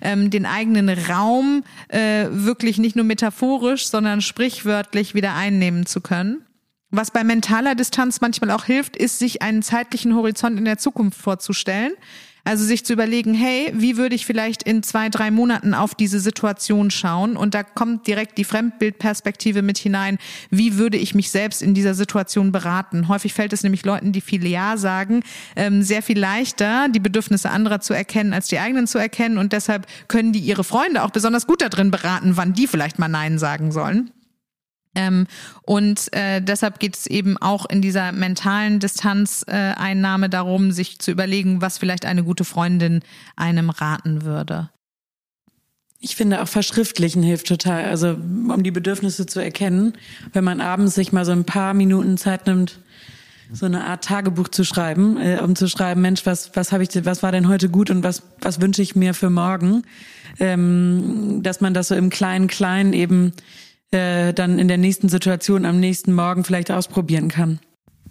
[0.00, 6.40] ähm, den eigenen Raum äh, wirklich nicht nur metaphorisch, sondern sprichwörtlich wieder einnehmen zu können.
[6.90, 11.20] Was bei mentaler Distanz manchmal auch hilft, ist, sich einen zeitlichen Horizont in der Zukunft
[11.20, 11.92] vorzustellen.
[12.44, 16.18] Also sich zu überlegen, hey, wie würde ich vielleicht in zwei, drei Monaten auf diese
[16.18, 17.36] Situation schauen?
[17.36, 20.16] Und da kommt direkt die Fremdbildperspektive mit hinein.
[20.50, 23.08] Wie würde ich mich selbst in dieser Situation beraten?
[23.08, 25.22] Häufig fällt es nämlich Leuten, die viel Ja sagen,
[25.56, 29.36] ähm, sehr viel leichter, die Bedürfnisse anderer zu erkennen, als die eigenen zu erkennen.
[29.36, 33.08] Und deshalb können die ihre Freunde auch besonders gut darin beraten, wann die vielleicht mal
[33.08, 34.10] Nein sagen sollen.
[34.94, 35.26] Ähm,
[35.62, 41.10] und äh, deshalb geht es eben auch in dieser mentalen Distanzeinnahme äh, darum, sich zu
[41.10, 43.00] überlegen, was vielleicht eine gute Freundin
[43.36, 44.70] einem raten würde.
[46.04, 49.92] Ich finde auch verschriftlichen hilft total, also um die Bedürfnisse zu erkennen,
[50.32, 52.80] wenn man abends sich mal so ein paar Minuten Zeit nimmt,
[53.52, 56.88] so eine Art Tagebuch zu schreiben, äh, um zu schreiben, Mensch, was was habe ich,
[57.04, 59.84] was war denn heute gut und was was wünsche ich mir für morgen,
[60.40, 63.32] ähm, dass man das so im kleinen Kleinen eben
[63.92, 67.60] äh, dann in der nächsten Situation am nächsten Morgen vielleicht ausprobieren kann.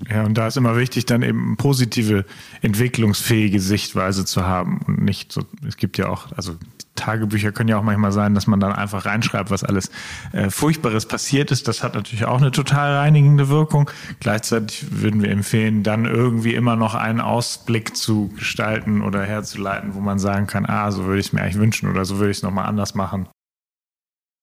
[0.09, 2.25] Ja, und da ist immer wichtig, dann eben positive,
[2.61, 6.55] entwicklungsfähige Sichtweise zu haben und nicht so, es gibt ja auch, also
[6.95, 9.91] Tagebücher können ja auch manchmal sein, dass man dann einfach reinschreibt, was alles
[10.33, 11.67] äh, Furchtbares passiert ist.
[11.67, 13.89] Das hat natürlich auch eine total reinigende Wirkung.
[14.19, 19.99] Gleichzeitig würden wir empfehlen, dann irgendwie immer noch einen Ausblick zu gestalten oder herzuleiten, wo
[19.99, 22.37] man sagen kann, ah, so würde ich es mir eigentlich wünschen oder so würde ich
[22.37, 23.27] es nochmal anders machen.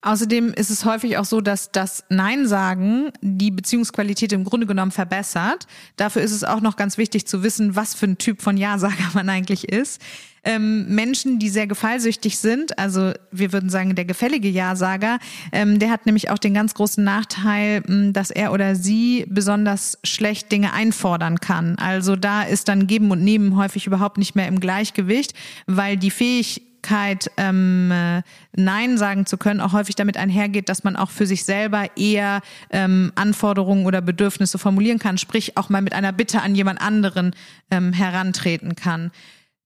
[0.01, 4.93] Außerdem ist es häufig auch so, dass das Nein sagen die Beziehungsqualität im Grunde genommen
[4.93, 5.67] verbessert.
[5.97, 9.11] Dafür ist es auch noch ganz wichtig zu wissen, was für ein Typ von Ja-Sager
[9.15, 10.01] man eigentlich ist.
[10.45, 15.19] Ähm, Menschen, die sehr gefallsüchtig sind, also wir würden sagen, der gefällige Ja-Sager,
[15.51, 17.83] ähm, der hat nämlich auch den ganz großen Nachteil,
[18.13, 21.77] dass er oder sie besonders schlecht Dinge einfordern kann.
[21.77, 25.35] Also da ist dann Geben und Nehmen häufig überhaupt nicht mehr im Gleichgewicht,
[25.67, 28.23] weil die Fähigkeit, Möglichkeit, ähm, äh,
[28.57, 32.41] Nein sagen zu können, auch häufig damit einhergeht, dass man auch für sich selber eher
[32.71, 37.35] ähm, Anforderungen oder Bedürfnisse formulieren kann, sprich auch mal mit einer Bitte an jemand anderen
[37.71, 39.11] ähm, herantreten kann.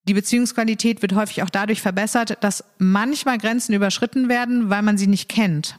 [0.09, 5.07] Die Beziehungsqualität wird häufig auch dadurch verbessert, dass manchmal Grenzen überschritten werden, weil man sie
[5.07, 5.79] nicht kennt.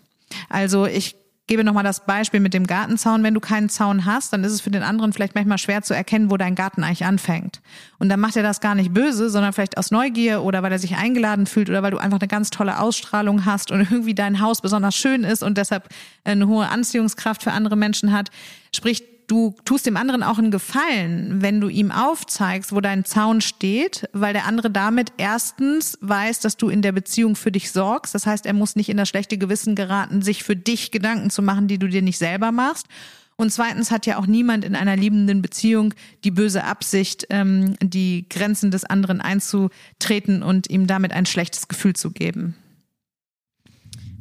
[0.49, 1.15] Also ich
[1.47, 3.23] gebe nochmal das Beispiel mit dem Gartenzaun.
[3.23, 5.93] Wenn du keinen Zaun hast, dann ist es für den anderen vielleicht manchmal schwer zu
[5.93, 7.62] erkennen, wo dein Garten eigentlich anfängt.
[7.99, 10.79] Und dann macht er das gar nicht böse, sondern vielleicht aus Neugier oder weil er
[10.79, 14.39] sich eingeladen fühlt oder weil du einfach eine ganz tolle Ausstrahlung hast und irgendwie dein
[14.39, 15.89] Haus besonders schön ist und deshalb
[16.23, 18.29] eine hohe Anziehungskraft für andere Menschen hat.
[18.73, 23.41] Sprich, du tust dem anderen auch einen Gefallen, wenn du ihm aufzeigst, wo dein Zaun
[23.41, 28.15] steht, weil der andere damit erstens weiß, dass du in der Beziehung für dich sorgst.
[28.15, 31.41] Das heißt, er muss nicht in das schlechte Gewissen geraten, sich für dich Gedanken zu
[31.41, 32.88] machen, die du dir nicht selber machst.
[33.36, 38.27] Und zweitens hat ja auch niemand in einer liebenden Beziehung die böse Absicht, ähm, die
[38.29, 42.55] Grenzen des anderen einzutreten und ihm damit ein schlechtes Gefühl zu geben.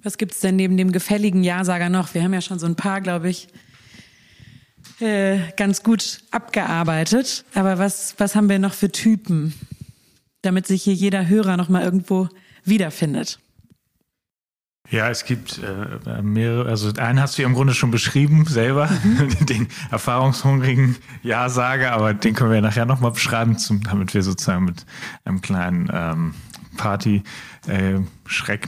[0.03, 2.15] Was gibt's denn neben dem gefälligen Ja-Sager noch?
[2.15, 3.49] Wir haben ja schon so ein paar, glaube ich,
[5.03, 7.45] äh, ganz gut abgearbeitet.
[7.55, 9.55] Aber was, was haben wir noch für Typen,
[10.43, 12.29] damit sich hier jeder Hörer noch mal irgendwo
[12.65, 13.39] wiederfindet?
[14.91, 18.91] Ja, es gibt äh, mehrere, also einen hast du ja im Grunde schon beschrieben selber,
[19.03, 19.47] mhm.
[19.47, 24.67] den erfahrungshungrigen Ja-Sager, aber den können wir ja nachher nochmal beschreiben, zum, damit wir sozusagen
[24.67, 24.85] mit
[25.25, 26.35] einem kleinen ähm,
[26.77, 27.23] Party
[27.67, 27.99] äh,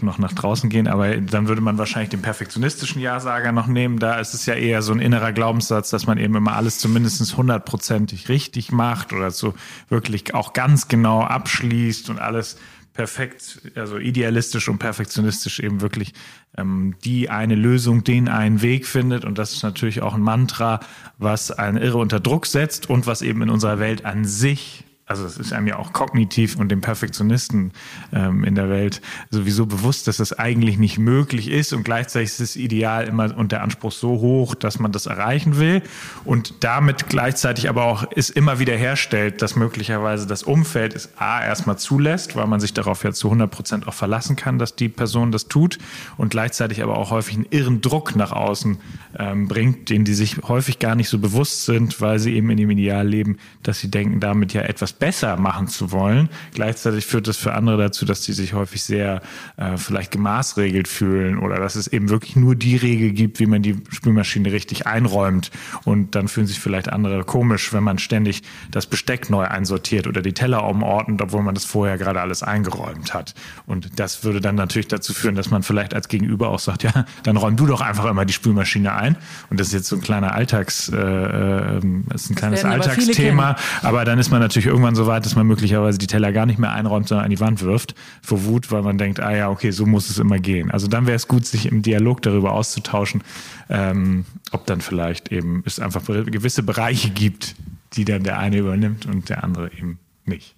[0.03, 3.99] noch nach draußen gehen, aber dann würde man wahrscheinlich den perfektionistischen Ja-Sager noch nehmen.
[3.99, 7.37] Da ist es ja eher so ein innerer Glaubenssatz, dass man eben immer alles zumindest
[7.37, 9.55] hundertprozentig richtig macht oder so
[9.89, 12.57] wirklich auch ganz genau abschließt und alles
[12.95, 16.15] perfekt, also idealistisch und perfektionistisch eben wirklich
[16.57, 19.25] ähm, die eine Lösung, den einen Weg findet.
[19.25, 20.81] Und das ist natürlich auch ein Mantra,
[21.19, 25.27] was einen irre unter Druck setzt und was eben in unserer Welt an sich also
[25.27, 27.73] es ist einem ja auch kognitiv und dem Perfektionisten
[28.13, 32.41] ähm, in der Welt sowieso bewusst, dass das eigentlich nicht möglich ist und gleichzeitig ist
[32.41, 35.83] das Ideal immer und der Anspruch so hoch, dass man das erreichen will
[36.25, 41.45] und damit gleichzeitig aber auch es immer wieder herstellt, dass möglicherweise das Umfeld es A
[41.45, 44.89] erstmal zulässt, weil man sich darauf ja zu 100 Prozent auch verlassen kann, dass die
[44.89, 45.77] Person das tut
[46.17, 48.79] und gleichzeitig aber auch häufig einen irren Druck nach außen
[49.19, 52.57] ähm, bringt, den die sich häufig gar nicht so bewusst sind, weil sie eben in
[52.57, 56.29] dem Ideal leben, dass sie denken, damit ja etwas besser machen zu wollen.
[56.55, 59.23] Gleichzeitig führt das für andere dazu, dass die sich häufig sehr
[59.57, 63.63] äh, vielleicht gemaßregelt fühlen oder dass es eben wirklich nur die Regel gibt, wie man
[63.63, 65.51] die Spülmaschine richtig einräumt.
[65.85, 70.23] Und dann fühlen sich vielleicht andere komisch, wenn man ständig das Besteck neu einsortiert oder
[70.23, 73.35] die Teller umordnet, obwohl man das vorher gerade alles eingeräumt hat.
[73.67, 77.05] Und das würde dann natürlich dazu führen, dass man vielleicht als Gegenüber auch sagt, ja,
[77.23, 79.17] dann räum du doch einfach immer die Spülmaschine ein.
[79.51, 81.81] Und das ist jetzt so ein kleiner Alltags, äh, äh
[82.15, 83.57] ist ein kleines Alltagsthema.
[83.81, 86.31] Aber, aber dann ist man natürlich irgendwann irgendwann so weit, dass man möglicherweise die Teller
[86.33, 89.35] gar nicht mehr einräumt, sondern an die Wand wirft vor Wut, weil man denkt, ah
[89.35, 90.71] ja, okay, so muss es immer gehen.
[90.71, 93.23] Also dann wäre es gut, sich im Dialog darüber auszutauschen,
[93.71, 97.57] ähm, ob dann vielleicht eben es einfach gewisse Bereiche gibt,
[97.95, 100.55] die dann der eine übernimmt und der andere eben nicht.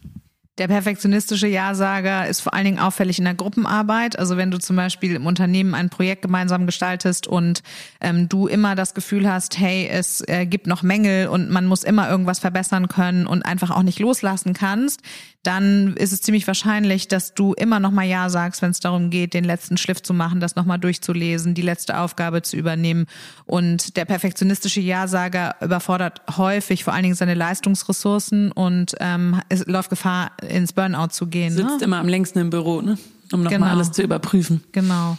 [0.58, 4.18] Der perfektionistische Ja-Sager ist vor allen Dingen auffällig in der Gruppenarbeit.
[4.18, 7.62] Also wenn du zum Beispiel im Unternehmen ein Projekt gemeinsam gestaltest und
[8.00, 11.84] ähm, du immer das Gefühl hast, hey, es äh, gibt noch Mängel und man muss
[11.84, 15.02] immer irgendwas verbessern können und einfach auch nicht loslassen kannst,
[15.46, 19.10] dann ist es ziemlich wahrscheinlich, dass du immer noch mal Ja sagst, wenn es darum
[19.10, 23.06] geht, den letzten Schliff zu machen, das nochmal durchzulesen, die letzte Aufgabe zu übernehmen.
[23.44, 29.90] Und der perfektionistische Ja-Sager überfordert häufig vor allen Dingen seine Leistungsressourcen und ähm, es läuft
[29.90, 31.52] Gefahr, ins Burnout zu gehen.
[31.52, 31.84] Sitzt ne?
[31.84, 32.98] immer am längsten im Büro, ne?
[33.32, 33.70] um nochmal genau.
[33.70, 34.62] alles zu überprüfen.
[34.72, 35.18] Genau.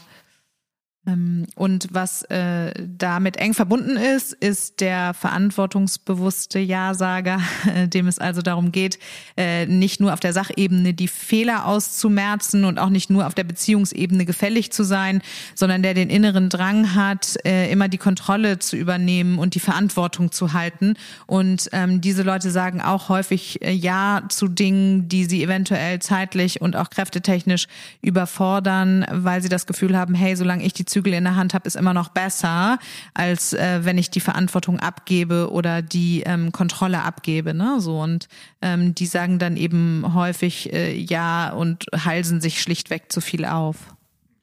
[1.07, 7.39] Ähm, und was äh, damit eng verbunden ist, ist der verantwortungsbewusste Ja-Sager,
[7.87, 8.99] dem es also darum geht,
[9.37, 13.45] äh, nicht nur auf der Sachebene die Fehler auszumerzen und auch nicht nur auf der
[13.45, 15.21] Beziehungsebene gefällig zu sein,
[15.55, 20.31] sondern der den inneren Drang hat, äh, immer die Kontrolle zu übernehmen und die Verantwortung
[20.31, 20.95] zu halten.
[21.25, 26.61] Und ähm, diese Leute sagen auch häufig äh, Ja zu Dingen, die sie eventuell zeitlich
[26.61, 27.67] und auch kräftetechnisch
[28.01, 31.67] überfordern, weil sie das Gefühl haben, hey, solange ich die Zügel in der Hand habe,
[31.67, 32.79] ist immer noch besser,
[33.13, 37.53] als äh, wenn ich die Verantwortung abgebe oder die ähm, Kontrolle abgebe.
[37.53, 37.77] Ne?
[37.79, 38.27] So und
[38.63, 43.77] ähm, die sagen dann eben häufig äh, ja und halsen sich schlichtweg zu viel auf.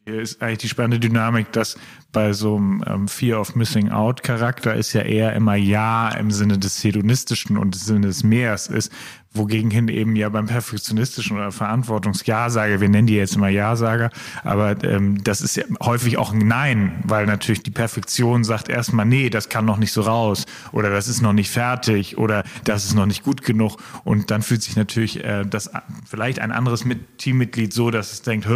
[0.07, 1.77] Hier ist eigentlich die spannende Dynamik, dass
[2.13, 6.31] bei so einem ähm, Fear of Missing Out Charakter ist ja eher immer Ja im
[6.31, 8.93] Sinne des Hedonistischen und im Sinne des Meers ist,
[9.35, 14.11] wogegen hin eben ja beim perfektionistischen oder Verantwortungs-Ja-Sager, wir nennen die jetzt immer Ja-Sager,
[14.45, 19.07] aber ähm, das ist ja häufig auch ein Nein, weil natürlich die Perfektion sagt erstmal,
[19.07, 22.85] nee, das kann noch nicht so raus oder das ist noch nicht fertig oder das
[22.85, 25.71] ist noch nicht gut genug und dann fühlt sich natürlich äh, das
[26.09, 28.47] vielleicht ein anderes mit Teammitglied so, dass es denkt,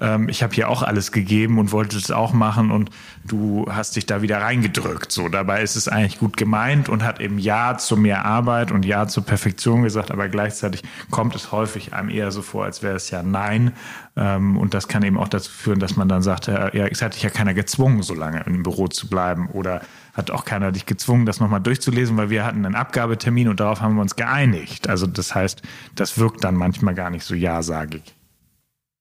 [0.00, 2.90] ähm, ich habe hier auch alles gegeben und wollte es auch machen und
[3.24, 5.12] du hast dich da wieder reingedrückt.
[5.12, 8.84] So, dabei ist es eigentlich gut gemeint und hat eben Ja zu mehr Arbeit und
[8.84, 12.96] Ja zur Perfektion gesagt, aber gleichzeitig kommt es häufig einem eher so vor, als wäre
[12.96, 13.72] es ja Nein.
[14.16, 17.14] Ähm, und das kann eben auch dazu führen, dass man dann sagt, ja, es hat
[17.14, 19.82] dich ja keiner gezwungen, so lange im Büro zu bleiben oder
[20.14, 23.80] hat auch keiner dich gezwungen, das nochmal durchzulesen, weil wir hatten einen Abgabetermin und darauf
[23.80, 24.88] haben wir uns geeinigt.
[24.88, 25.62] Also das heißt,
[25.94, 28.02] das wirkt dann manchmal gar nicht so ja-sagig.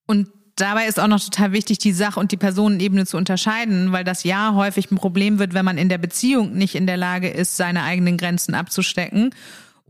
[0.08, 4.04] Und dabei ist auch noch total wichtig, die Sach- und die Personenebene zu unterscheiden, weil
[4.04, 7.30] das ja häufig ein Problem wird, wenn man in der Beziehung nicht in der Lage
[7.30, 9.34] ist, seine eigenen Grenzen abzustecken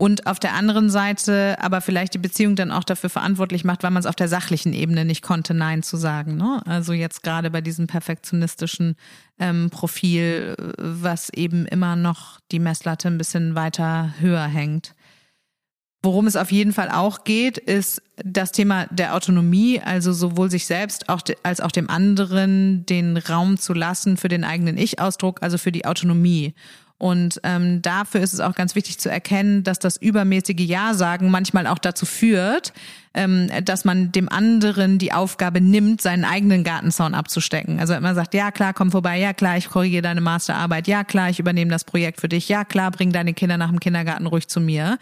[0.02, 3.92] und auf der anderen Seite aber vielleicht die Beziehung dann auch dafür verantwortlich macht, weil
[3.92, 6.36] man es auf der sachlichen Ebene nicht konnte, Nein zu sagen.
[6.36, 6.60] Ne?
[6.66, 8.96] Also jetzt gerade bei diesem perfektionistischen
[9.38, 14.96] ähm, Profil, was eben immer noch die Messlatte ein bisschen weiter höher hängt.
[16.02, 20.66] Worum es auf jeden Fall auch geht, ist das Thema der Autonomie, also sowohl sich
[20.66, 25.70] selbst als auch dem anderen den Raum zu lassen für den eigenen Ich-Ausdruck, also für
[25.70, 26.54] die Autonomie.
[27.02, 31.66] Und ähm, dafür ist es auch ganz wichtig zu erkennen, dass das übermäßige Ja-Sagen manchmal
[31.66, 32.72] auch dazu führt,
[33.12, 37.80] ähm, dass man dem anderen die Aufgabe nimmt, seinen eigenen Gartenzaun abzustecken.
[37.80, 41.02] Also wenn man sagt, ja klar, komm vorbei, ja klar, ich korrigiere deine Masterarbeit, ja
[41.02, 44.26] klar, ich übernehme das Projekt für dich, ja klar, bring deine Kinder nach dem Kindergarten
[44.26, 44.96] ruhig zu mir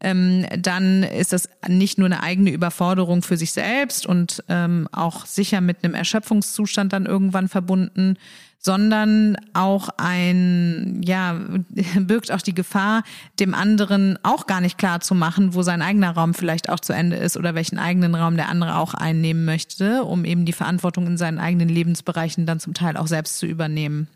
[0.00, 5.24] ähm, dann ist das nicht nur eine eigene Überforderung für sich selbst und ähm, auch
[5.24, 8.18] sicher mit einem Erschöpfungszustand dann irgendwann verbunden,
[8.64, 11.38] sondern auch ein, ja,
[12.00, 13.02] birgt auch die Gefahr,
[13.38, 16.94] dem anderen auch gar nicht klar zu machen, wo sein eigener Raum vielleicht auch zu
[16.94, 21.06] Ende ist oder welchen eigenen Raum der andere auch einnehmen möchte, um eben die Verantwortung
[21.06, 24.08] in seinen eigenen Lebensbereichen dann zum Teil auch selbst zu übernehmen.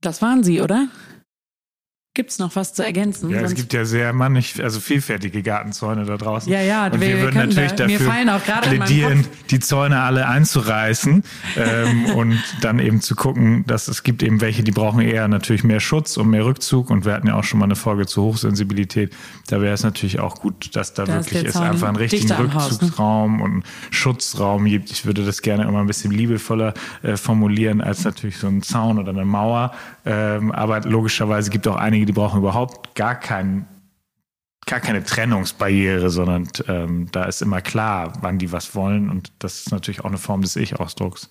[0.00, 0.88] Das waren Sie, oder?
[2.14, 3.30] Gibt's noch was zu ergänzen?
[3.30, 6.52] Ja, es gibt ja sehr mannig, also vielfältige Gartenzäune da draußen.
[6.52, 11.24] Ja, ja, und wir, wir würden natürlich da, dafür plädieren, die Zäune alle einzureißen
[11.56, 15.64] ähm, und dann eben zu gucken, dass es gibt eben welche, die brauchen eher natürlich
[15.64, 16.90] mehr Schutz und mehr Rückzug.
[16.90, 19.14] Und wir hatten ja auch schon mal eine Folge zur Hochsensibilität.
[19.46, 22.40] Da wäre es natürlich auch gut, dass da, da wirklich es einfach einen richtigen ne?
[22.40, 24.90] Rückzugsraum und Schutzraum gibt.
[24.90, 28.98] Ich würde das gerne immer ein bisschen liebevoller äh, formulieren als natürlich so ein Zaun
[28.98, 29.72] oder eine Mauer.
[30.04, 33.66] Ähm, aber logischerweise gibt es auch einige, die brauchen überhaupt gar keinen
[34.66, 39.60] gar keine Trennungsbarriere, sondern ähm, da ist immer klar, wann die was wollen und das
[39.60, 41.30] ist natürlich auch eine Form des Ich-Ausdrucks.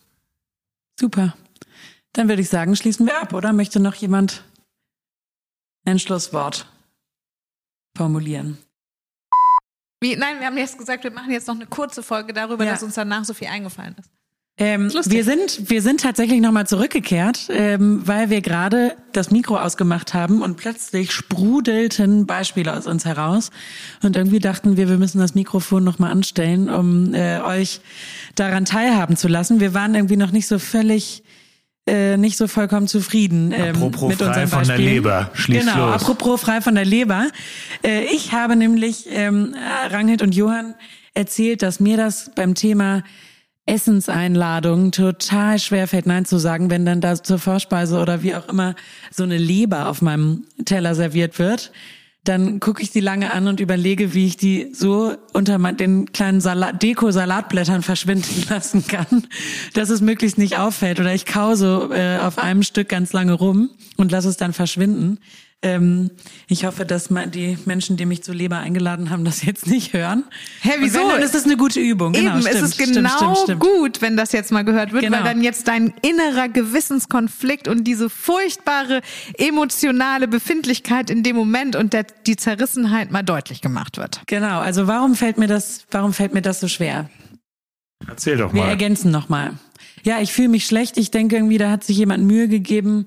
[1.00, 1.34] Super.
[2.14, 3.54] Dann würde ich sagen, schließen wir ab, oder?
[3.54, 4.44] Möchte noch jemand
[5.86, 6.68] ein Schlusswort
[7.96, 8.58] formulieren?
[10.02, 12.72] Wie, nein, wir haben jetzt gesagt, wir machen jetzt noch eine kurze Folge darüber, ja.
[12.72, 14.10] dass uns danach so viel eingefallen ist.
[14.62, 20.14] Ähm, wir sind wir sind tatsächlich nochmal zurückgekehrt, ähm, weil wir gerade das Mikro ausgemacht
[20.14, 23.50] haben und plötzlich sprudelten Beispiele aus uns heraus
[24.04, 27.82] und irgendwie dachten wir, wir müssen das Mikrofon nochmal anstellen, um äh, euch
[28.36, 29.60] daran teilhaben zu lassen.
[29.60, 31.24] Wir waren irgendwie noch nicht so völlig
[31.88, 35.32] äh, nicht so vollkommen zufrieden ähm, apropos mit frei von der Leber.
[35.34, 36.04] Schließ genau, los.
[36.04, 37.30] apropos frei von der Leber.
[37.84, 39.56] Äh, ich habe nämlich ähm,
[39.90, 40.76] Ranghild und Johann
[41.16, 43.02] erzählt, dass mir das beim Thema
[43.66, 48.50] Essenseinladungen total schwer fällt, Nein zu sagen, wenn dann da zur Vorspeise oder wie auch
[48.50, 48.76] immer
[49.12, 51.72] so eine Leber auf meinem Teller serviert wird.
[52.24, 56.40] Dann gucke ich die lange an und überlege, wie ich die so unter den kleinen
[56.40, 59.28] Salat, Deko-Salatblättern verschwinden lassen kann,
[59.74, 61.00] dass es möglichst nicht auffällt.
[61.00, 64.54] Oder ich kau so äh, auf einem Stück ganz lange rum und lasse es dann
[64.54, 65.20] verschwinden.
[65.64, 66.10] Ähm,
[66.48, 70.24] ich hoffe, dass die Menschen, die mich zu Leber eingeladen haben, das jetzt nicht hören.
[70.62, 71.02] Hä, wieso?
[71.02, 72.14] Und wenn, dann ist das eine gute Übung.
[72.14, 75.04] Genau, Eben, stimmt, es ist genau stimmt, stimmt, gut, wenn das jetzt mal gehört wird,
[75.04, 75.18] genau.
[75.18, 79.02] weil dann jetzt dein innerer Gewissenskonflikt und diese furchtbare
[79.38, 84.22] emotionale Befindlichkeit in dem Moment und der, die Zerrissenheit mal deutlich gemacht wird.
[84.26, 84.62] Genau.
[84.62, 87.08] Also warum fällt mir das, warum fällt mir das so schwer?
[88.08, 88.64] Erzähl doch mal.
[88.64, 89.54] Wir ergänzen noch mal.
[90.04, 90.98] Ja, ich fühle mich schlecht.
[90.98, 93.06] Ich denke irgendwie, da hat sich jemand Mühe gegeben,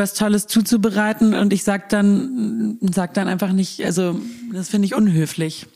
[0.00, 4.20] was Tolles zuzubereiten und ich sag dann, sag dann einfach nicht, also
[4.52, 5.66] das finde ich unhöflich.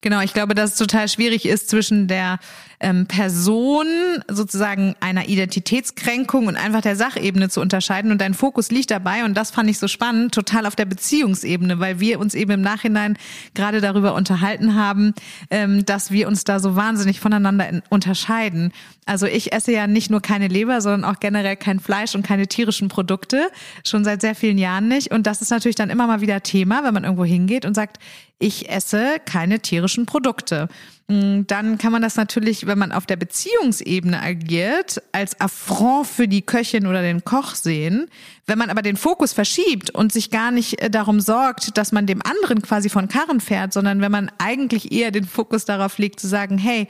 [0.00, 2.38] Genau, ich glaube, dass es total schwierig ist zwischen der
[2.84, 3.86] ähm, Person
[4.28, 8.12] sozusagen einer Identitätskränkung und einfach der Sachebene zu unterscheiden.
[8.12, 11.80] Und dein Fokus liegt dabei, und das fand ich so spannend, total auf der Beziehungsebene,
[11.80, 13.16] weil wir uns eben im Nachhinein
[13.54, 15.14] gerade darüber unterhalten haben,
[15.50, 18.70] ähm, dass wir uns da so wahnsinnig voneinander unterscheiden.
[19.06, 22.46] Also ich esse ja nicht nur keine Leber, sondern auch generell kein Fleisch und keine
[22.48, 23.48] tierischen Produkte,
[23.84, 25.10] schon seit sehr vielen Jahren nicht.
[25.10, 27.98] Und das ist natürlich dann immer mal wieder Thema, wenn man irgendwo hingeht und sagt,
[28.38, 30.68] ich esse keine tierischen Produkte.
[31.08, 36.28] Mm, dann kann man das natürlich, wenn man auf der Beziehungsebene agiert, als Affront für
[36.28, 38.06] die Köchin oder den Koch sehen.
[38.46, 42.06] Wenn man aber den Fokus verschiebt und sich gar nicht äh, darum sorgt, dass man
[42.06, 46.20] dem anderen quasi von Karren fährt, sondern wenn man eigentlich eher den Fokus darauf legt
[46.20, 46.88] zu sagen, hey,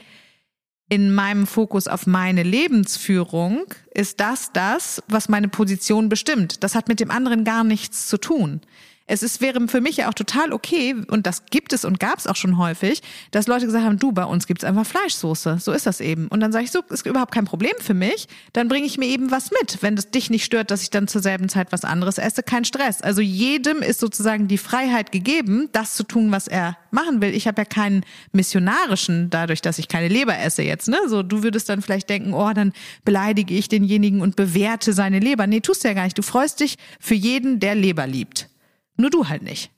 [0.87, 6.63] in meinem Fokus auf meine Lebensführung ist das das, was meine Position bestimmt.
[6.63, 8.61] Das hat mit dem anderen gar nichts zu tun.
[9.07, 12.17] Es ist, wäre für mich ja auch total okay, und das gibt es und gab
[12.17, 15.59] es auch schon häufig, dass Leute gesagt haben, du, bei uns gibt's einfach Fleischsoße.
[15.59, 16.27] So ist das eben.
[16.27, 18.27] Und dann sage ich so, ist überhaupt kein Problem für mich.
[18.53, 19.77] Dann bringe ich mir eben was mit.
[19.81, 22.65] Wenn es dich nicht stört, dass ich dann zur selben Zeit was anderes esse, kein
[22.65, 23.03] Stress.
[23.03, 27.35] Also jedem ist sozusagen die Freiheit gegeben, das zu tun, was er machen will.
[27.35, 30.87] Ich habe ja keinen missionarischen, dadurch, dass ich keine Leber esse jetzt.
[30.87, 30.97] Ne?
[31.07, 35.45] So, du würdest dann vielleicht denken, oh, dann beleidige ich denjenigen und bewerte seine Leber.
[35.45, 36.17] Nee, tust du ja gar nicht.
[36.17, 38.49] Du freust dich für jeden, der Leber liebt.
[38.97, 39.71] Nur du halt nicht.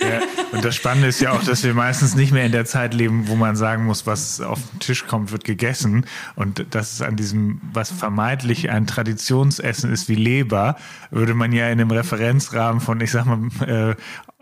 [0.00, 0.20] Ja,
[0.52, 3.28] und das Spannende ist ja auch, dass wir meistens nicht mehr in der Zeit leben,
[3.28, 6.06] wo man sagen muss, was auf den Tisch kommt, wird gegessen.
[6.34, 10.76] Und das ist an diesem, was vermeintlich ein Traditionsessen ist wie Leber,
[11.10, 13.94] würde man ja in dem Referenzrahmen von, ich sag mal, äh,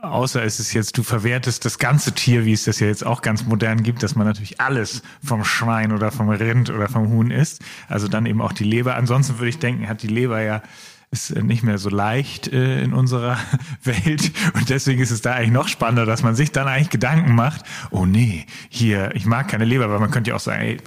[0.03, 3.23] außer es ist jetzt, du verwertest das ganze Tier, wie es das ja jetzt auch
[3.23, 7.31] ganz modern gibt, dass man natürlich alles vom Schwein oder vom Rind oder vom Huhn
[7.31, 7.63] isst.
[7.89, 8.97] Also dann eben auch die Leber.
[8.97, 10.63] Ansonsten würde ich denken, hat die Leber ja
[11.13, 13.39] ist nicht mehr so leicht äh, in unserer
[13.85, 14.33] Welt.
[14.55, 17.65] Und deswegen ist es da eigentlich noch spannender, dass man sich dann eigentlich Gedanken macht,
[17.91, 20.79] oh nee, hier, ich mag keine Leber, weil man könnte ja auch sagen, ey,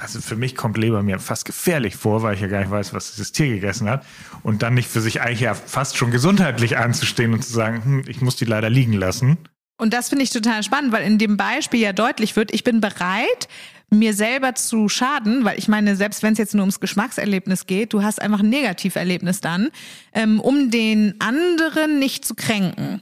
[0.00, 2.92] also für mich kommt Leber mir fast gefährlich vor, weil ich ja gar nicht weiß,
[2.92, 4.04] was dieses Tier gegessen hat.
[4.42, 8.04] Und dann nicht für sich eigentlich ja fast schon gesundheitlich anzustehen und zu sagen, hm,
[8.06, 9.38] ich muss die leider liegen lassen.
[9.76, 12.80] Und das finde ich total spannend, weil in dem Beispiel ja deutlich wird, ich bin
[12.80, 13.48] bereit,
[13.94, 17.92] mir selber zu schaden, weil ich meine, selbst wenn es jetzt nur ums Geschmackserlebnis geht,
[17.92, 19.68] du hast einfach ein Negativerlebnis dann,
[20.12, 23.00] ähm, um den anderen nicht zu kränken.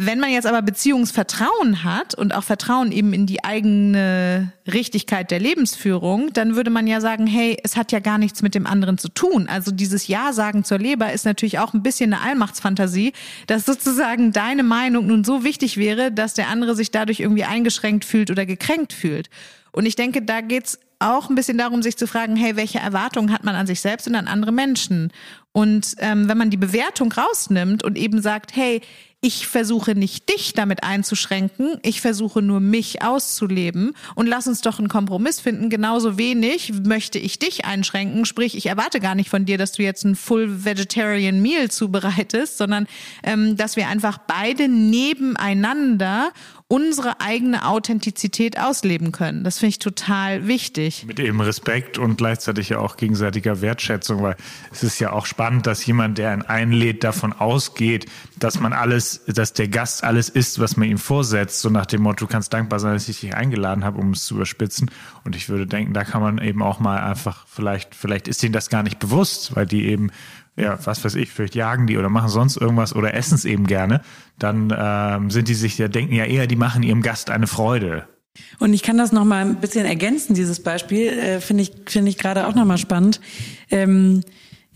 [0.00, 5.40] Wenn man jetzt aber Beziehungsvertrauen hat und auch Vertrauen eben in die eigene Richtigkeit der
[5.40, 8.96] Lebensführung, dann würde man ja sagen, hey, es hat ja gar nichts mit dem anderen
[8.96, 9.48] zu tun.
[9.48, 13.12] Also dieses Ja sagen zur Leber ist natürlich auch ein bisschen eine Allmachtsfantasie,
[13.48, 18.04] dass sozusagen deine Meinung nun so wichtig wäre, dass der andere sich dadurch irgendwie eingeschränkt
[18.04, 19.28] fühlt oder gekränkt fühlt.
[19.78, 23.32] Und ich denke, da geht's auch ein bisschen darum, sich zu fragen, hey, welche Erwartungen
[23.32, 25.12] hat man an sich selbst und an andere Menschen?
[25.52, 28.80] Und ähm, wenn man die Bewertung rausnimmt und eben sagt, hey,
[29.20, 34.80] ich versuche nicht dich damit einzuschränken, ich versuche nur mich auszuleben und lass uns doch
[34.80, 35.70] einen Kompromiss finden.
[35.70, 39.84] Genauso wenig möchte ich dich einschränken, sprich, ich erwarte gar nicht von dir, dass du
[39.84, 42.88] jetzt ein Full Vegetarian Meal zubereitest, sondern
[43.22, 46.32] ähm, dass wir einfach beide nebeneinander
[46.70, 49.42] unsere eigene Authentizität ausleben können.
[49.42, 51.06] Das finde ich total wichtig.
[51.06, 54.36] Mit eben Respekt und gleichzeitig ja auch gegenseitiger Wertschätzung, weil
[54.70, 58.04] es ist ja auch spannend, dass jemand, der einen einlädt, davon ausgeht,
[58.38, 62.02] dass man alles, dass der Gast alles isst, was man ihm vorsetzt, so nach dem
[62.02, 64.90] Motto, du kannst dankbar sein, dass ich dich eingeladen habe, um es zu überspitzen.
[65.24, 68.52] Und ich würde denken, da kann man eben auch mal einfach, vielleicht, vielleicht ist ihnen
[68.52, 70.10] das gar nicht bewusst, weil die eben
[70.58, 73.66] ja, was weiß ich, vielleicht jagen die oder machen sonst irgendwas oder essen es eben
[73.66, 74.02] gerne,
[74.38, 78.08] dann ähm, sind die sich ja, denken ja eher, die machen ihrem Gast eine Freude.
[78.58, 82.10] Und ich kann das noch mal ein bisschen ergänzen, dieses Beispiel, äh, finde ich, finde
[82.10, 83.20] ich gerade auch noch mal spannend.
[83.70, 84.22] Ähm,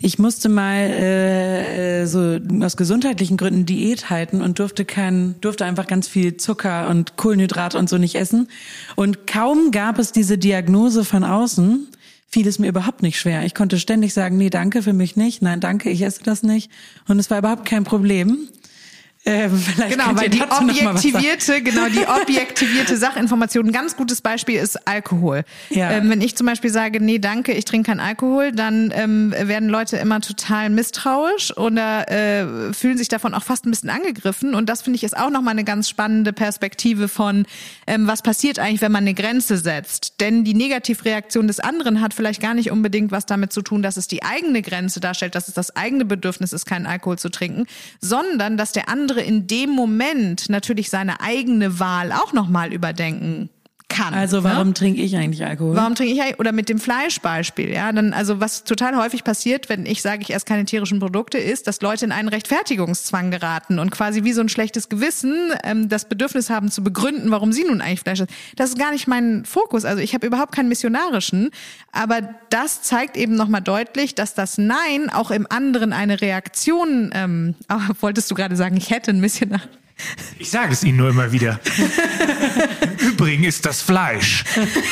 [0.04, 5.64] ich musste mal äh, äh, so aus gesundheitlichen Gründen Diät halten und durfte kein, durfte
[5.64, 8.48] einfach ganz viel Zucker und Kohlenhydrate und so nicht essen.
[8.96, 11.86] Und kaum gab es diese Diagnose von außen,
[12.32, 13.44] fiel es mir überhaupt nicht schwer.
[13.44, 16.70] Ich konnte ständig sagen, nee, danke für mich nicht, nein, danke, ich esse das nicht.
[17.06, 18.48] Und es war überhaupt kein Problem.
[19.24, 19.48] Äh,
[19.88, 23.66] genau, weil die objektivierte, genau, die objektivierte Sachinformation.
[23.66, 25.44] Ein ganz gutes Beispiel ist Alkohol.
[25.70, 25.92] Ja.
[25.92, 29.68] Ähm, wenn ich zum Beispiel sage, nee, danke, ich trinke keinen Alkohol, dann ähm, werden
[29.68, 34.54] Leute immer total misstrauisch oder äh, fühlen sich davon auch fast ein bisschen angegriffen.
[34.54, 37.46] Und das finde ich ist auch nochmal eine ganz spannende Perspektive von,
[37.86, 40.20] ähm, was passiert eigentlich, wenn man eine Grenze setzt.
[40.20, 43.96] Denn die Negativreaktion des anderen hat vielleicht gar nicht unbedingt was damit zu tun, dass
[43.96, 47.66] es die eigene Grenze darstellt, dass es das eigene Bedürfnis ist, keinen Alkohol zu trinken,
[48.00, 53.50] sondern dass der andere andere in dem Moment natürlich seine eigene Wahl auch nochmal überdenken
[53.92, 54.14] kann.
[54.14, 54.44] Also ne?
[54.44, 54.74] warum ne?
[54.74, 55.76] trinke ich eigentlich Alkohol?
[55.76, 57.92] Warum trinke ich oder mit dem Fleischbeispiel, ja?
[57.92, 61.66] Dann also was total häufig passiert, wenn ich sage, ich esse keine tierischen Produkte, ist,
[61.66, 66.06] dass Leute in einen Rechtfertigungszwang geraten und quasi wie so ein schlechtes Gewissen ähm, das
[66.06, 68.32] Bedürfnis haben zu begründen, warum sie nun eigentlich Fleisch essen.
[68.56, 69.84] Das ist gar nicht mein Fokus.
[69.84, 71.50] Also ich habe überhaupt keinen missionarischen,
[71.92, 72.20] aber
[72.50, 77.10] das zeigt eben nochmal deutlich, dass das Nein auch im anderen eine Reaktion.
[77.14, 77.54] Ähm,
[78.00, 79.60] wolltest du gerade sagen, ich hätte ein Missionar?
[80.38, 81.60] Ich sage es Ihnen nur immer wieder.
[82.98, 84.44] Übrigens ist das Fleisch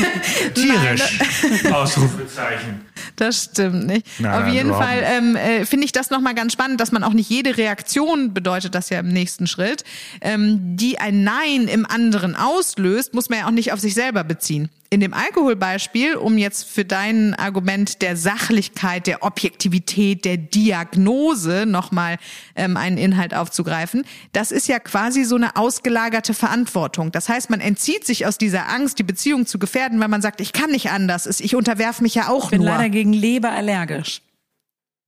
[0.54, 1.18] tierisch.
[1.62, 2.86] Nein, Ausrufezeichen.
[3.16, 4.06] Das stimmt nicht.
[4.18, 7.12] Nein, Auf jeden Fall ähm, äh, finde ich das nochmal ganz spannend, dass man auch
[7.12, 9.84] nicht jede Reaktion, bedeutet das ja im nächsten Schritt,
[10.20, 14.24] ähm, die ein Nein im anderen auslöst, muss man ja auch nicht auf sich selber
[14.24, 21.64] beziehen in dem Alkoholbeispiel, um jetzt für dein Argument der Sachlichkeit, der Objektivität, der Diagnose
[21.64, 22.16] nochmal
[22.56, 27.12] ähm, einen Inhalt aufzugreifen, das ist ja quasi so eine ausgelagerte Verantwortung.
[27.12, 30.40] Das heißt, man entzieht sich aus dieser Angst, die Beziehung zu gefährden, weil man sagt,
[30.40, 32.70] ich kann nicht anders, ich unterwerfe mich ja auch ich bin nur.
[32.90, 34.22] Gegen Leber allergisch.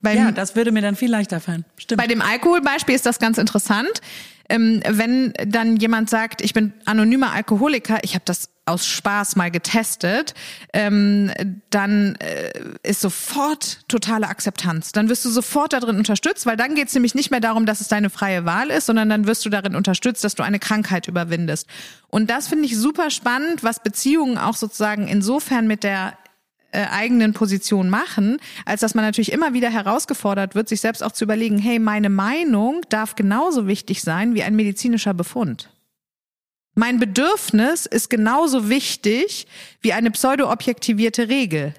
[0.01, 1.65] Beim, ja, das würde mir dann viel leichter fallen.
[1.77, 2.01] Stimmt.
[2.01, 4.01] Bei dem Alkoholbeispiel ist das ganz interessant.
[4.49, 9.51] Ähm, wenn dann jemand sagt, ich bin anonymer Alkoholiker, ich habe das aus Spaß mal
[9.51, 10.35] getestet,
[10.73, 11.33] ähm,
[11.71, 12.53] dann äh,
[12.83, 14.93] ist sofort totale Akzeptanz.
[14.93, 17.81] Dann wirst du sofort darin unterstützt, weil dann geht es nämlich nicht mehr darum, dass
[17.81, 21.09] es deine freie Wahl ist, sondern dann wirst du darin unterstützt, dass du eine Krankheit
[21.09, 21.67] überwindest.
[22.09, 26.13] Und das finde ich super spannend, was Beziehungen auch sozusagen insofern mit der
[26.73, 31.13] äh, eigenen Position machen, als dass man natürlich immer wieder herausgefordert wird, sich selbst auch
[31.13, 35.71] zu überlegen, hey, meine Meinung darf genauso wichtig sein wie ein medizinischer Befund.
[36.75, 39.47] Mein Bedürfnis ist genauso wichtig
[39.83, 41.75] wie eine pseudo-objektivierte Regel.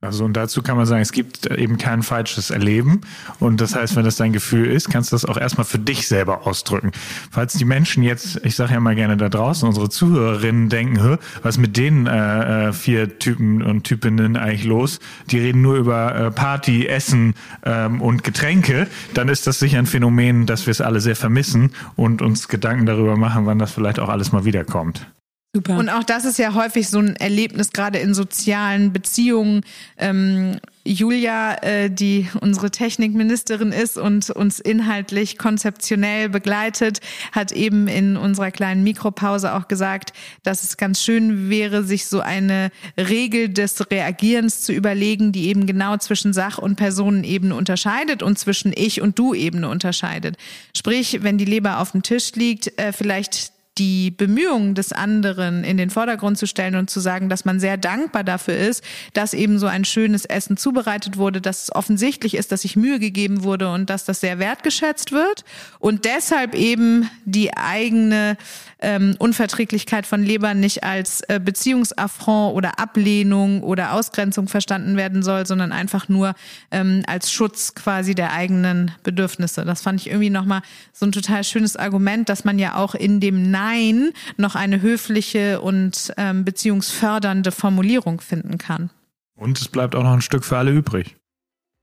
[0.00, 3.00] Also und dazu kann man sagen, es gibt eben kein falsches Erleben.
[3.40, 6.06] Und das heißt, wenn das dein Gefühl ist, kannst du das auch erstmal für dich
[6.06, 6.92] selber ausdrücken.
[7.32, 11.58] Falls die Menschen jetzt, ich sage ja mal gerne da draußen, unsere Zuhörerinnen denken, was
[11.58, 15.00] mit den äh, äh, vier Typen und Typinnen eigentlich los?
[15.30, 17.34] Die reden nur über äh, Party, Essen
[17.64, 21.72] ähm, und Getränke, dann ist das sicher ein Phänomen, dass wir es alle sehr vermissen
[21.96, 25.08] und uns Gedanken darüber machen, wann das vielleicht auch alles mal wiederkommt.
[25.54, 25.78] Super.
[25.78, 29.62] Und auch das ist ja häufig so ein Erlebnis, gerade in sozialen Beziehungen.
[29.96, 37.00] Ähm, Julia, äh, die unsere Technikministerin ist und uns inhaltlich konzeptionell begleitet,
[37.32, 42.20] hat eben in unserer kleinen Mikropause auch gesagt, dass es ganz schön wäre, sich so
[42.20, 48.38] eine Regel des Reagierens zu überlegen, die eben genau zwischen Sach- und Personenebene unterscheidet und
[48.38, 50.36] zwischen Ich- und Du-Ebene unterscheidet.
[50.76, 55.76] Sprich, wenn die Leber auf dem Tisch liegt, äh, vielleicht die Bemühungen des anderen in
[55.76, 59.58] den Vordergrund zu stellen und zu sagen, dass man sehr dankbar dafür ist, dass eben
[59.58, 63.72] so ein schönes Essen zubereitet wurde, dass es offensichtlich ist, dass sich Mühe gegeben wurde
[63.72, 65.44] und dass das sehr wertgeschätzt wird
[65.78, 68.36] und deshalb eben die eigene
[68.80, 75.46] ähm, Unverträglichkeit von Leber nicht als äh, Beziehungsaffront oder Ablehnung oder Ausgrenzung verstanden werden soll,
[75.46, 76.34] sondern einfach nur
[76.70, 79.64] ähm, als Schutz quasi der eigenen Bedürfnisse.
[79.64, 80.62] Das fand ich irgendwie nochmal
[80.92, 85.60] so ein total schönes Argument, dass man ja auch in dem Nein noch eine höfliche
[85.60, 88.90] und ähm, beziehungsfördernde Formulierung finden kann.
[89.36, 91.16] Und es bleibt auch noch ein Stück für alle übrig.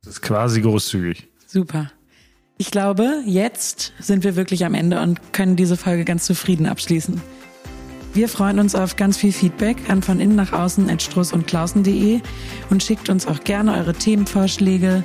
[0.03, 1.27] Das ist quasi großzügig.
[1.47, 1.91] Super.
[2.57, 7.21] Ich glaube, jetzt sind wir wirklich am Ende und können diese Folge ganz zufrieden abschließen.
[8.13, 11.47] Wir freuen uns auf ganz viel Feedback an von innen nach außen at struss und
[11.47, 12.21] klausen.de
[12.69, 15.03] und schickt uns auch gerne eure Themenvorschläge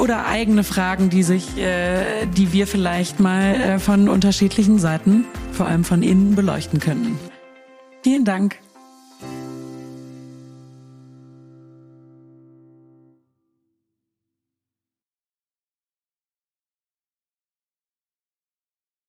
[0.00, 5.66] oder eigene Fragen, die sich, äh, die wir vielleicht mal äh, von unterschiedlichen Seiten, vor
[5.66, 7.18] allem von innen, beleuchten könnten.
[8.02, 8.56] Vielen Dank.